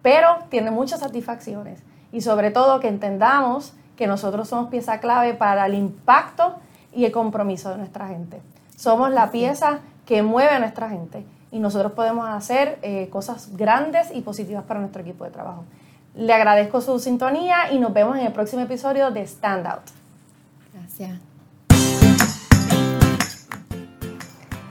pero 0.02 0.38
tiene 0.49 0.71
muchas 0.71 0.99
satisfacciones 0.99 1.80
y 2.12 2.21
sobre 2.21 2.52
todo 2.52 2.80
que 2.80 2.88
entendamos 2.88 3.73
que 3.99 4.07
nosotros 4.07 4.47
somos 4.47 4.69
pieza 4.69 5.01
clave 5.01 5.33
para 5.33 5.65
el 5.65 5.73
impacto 5.73 6.55
y 6.93 7.03
el 7.03 7.12
compromiso 7.12 7.69
de 7.71 7.79
nuestra 7.79 8.07
gente. 8.07 8.41
Somos 8.77 9.12
la 9.12 9.29
pieza 9.29 9.79
que 10.05 10.23
mueve 10.23 10.51
a 10.51 10.59
nuestra 10.59 10.88
gente 10.88 11.25
y 11.51 11.59
nosotros 11.59 11.91
podemos 11.91 12.25
hacer 12.29 12.79
eh, 12.81 13.09
cosas 13.12 13.57
grandes 13.57 14.07
y 14.13 14.21
positivas 14.21 14.63
para 14.63 14.79
nuestro 14.79 15.01
equipo 15.01 15.25
de 15.25 15.31
trabajo. 15.31 15.65
Le 16.15 16.31
agradezco 16.31 16.79
su 16.79 16.97
sintonía 16.97 17.73
y 17.73 17.79
nos 17.79 17.91
vemos 17.91 18.17
en 18.17 18.25
el 18.25 18.31
próximo 18.31 18.62
episodio 18.62 19.12
de 19.12 19.23
Stand 19.23 19.67
Out. 19.67 19.83
Gracias. 20.73 21.19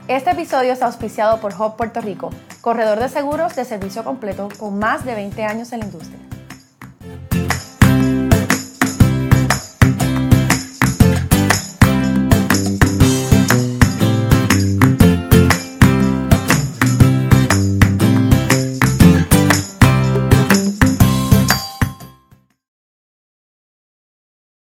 Este 0.07 0.31
episodio 0.31 0.73
está 0.73 0.87
auspiciado 0.87 1.39
por 1.39 1.53
Hub 1.53 1.75
Puerto 1.75 2.01
Rico, 2.01 2.31
corredor 2.61 2.97
de 2.97 3.09
seguros 3.09 3.55
de 3.55 3.63
servicio 3.63 4.03
completo 4.03 4.49
con 4.57 4.79
más 4.79 5.05
de 5.05 5.13
20 5.13 5.43
años 5.43 5.71
en 5.71 5.81
la 5.81 5.85
industria. 5.85 6.28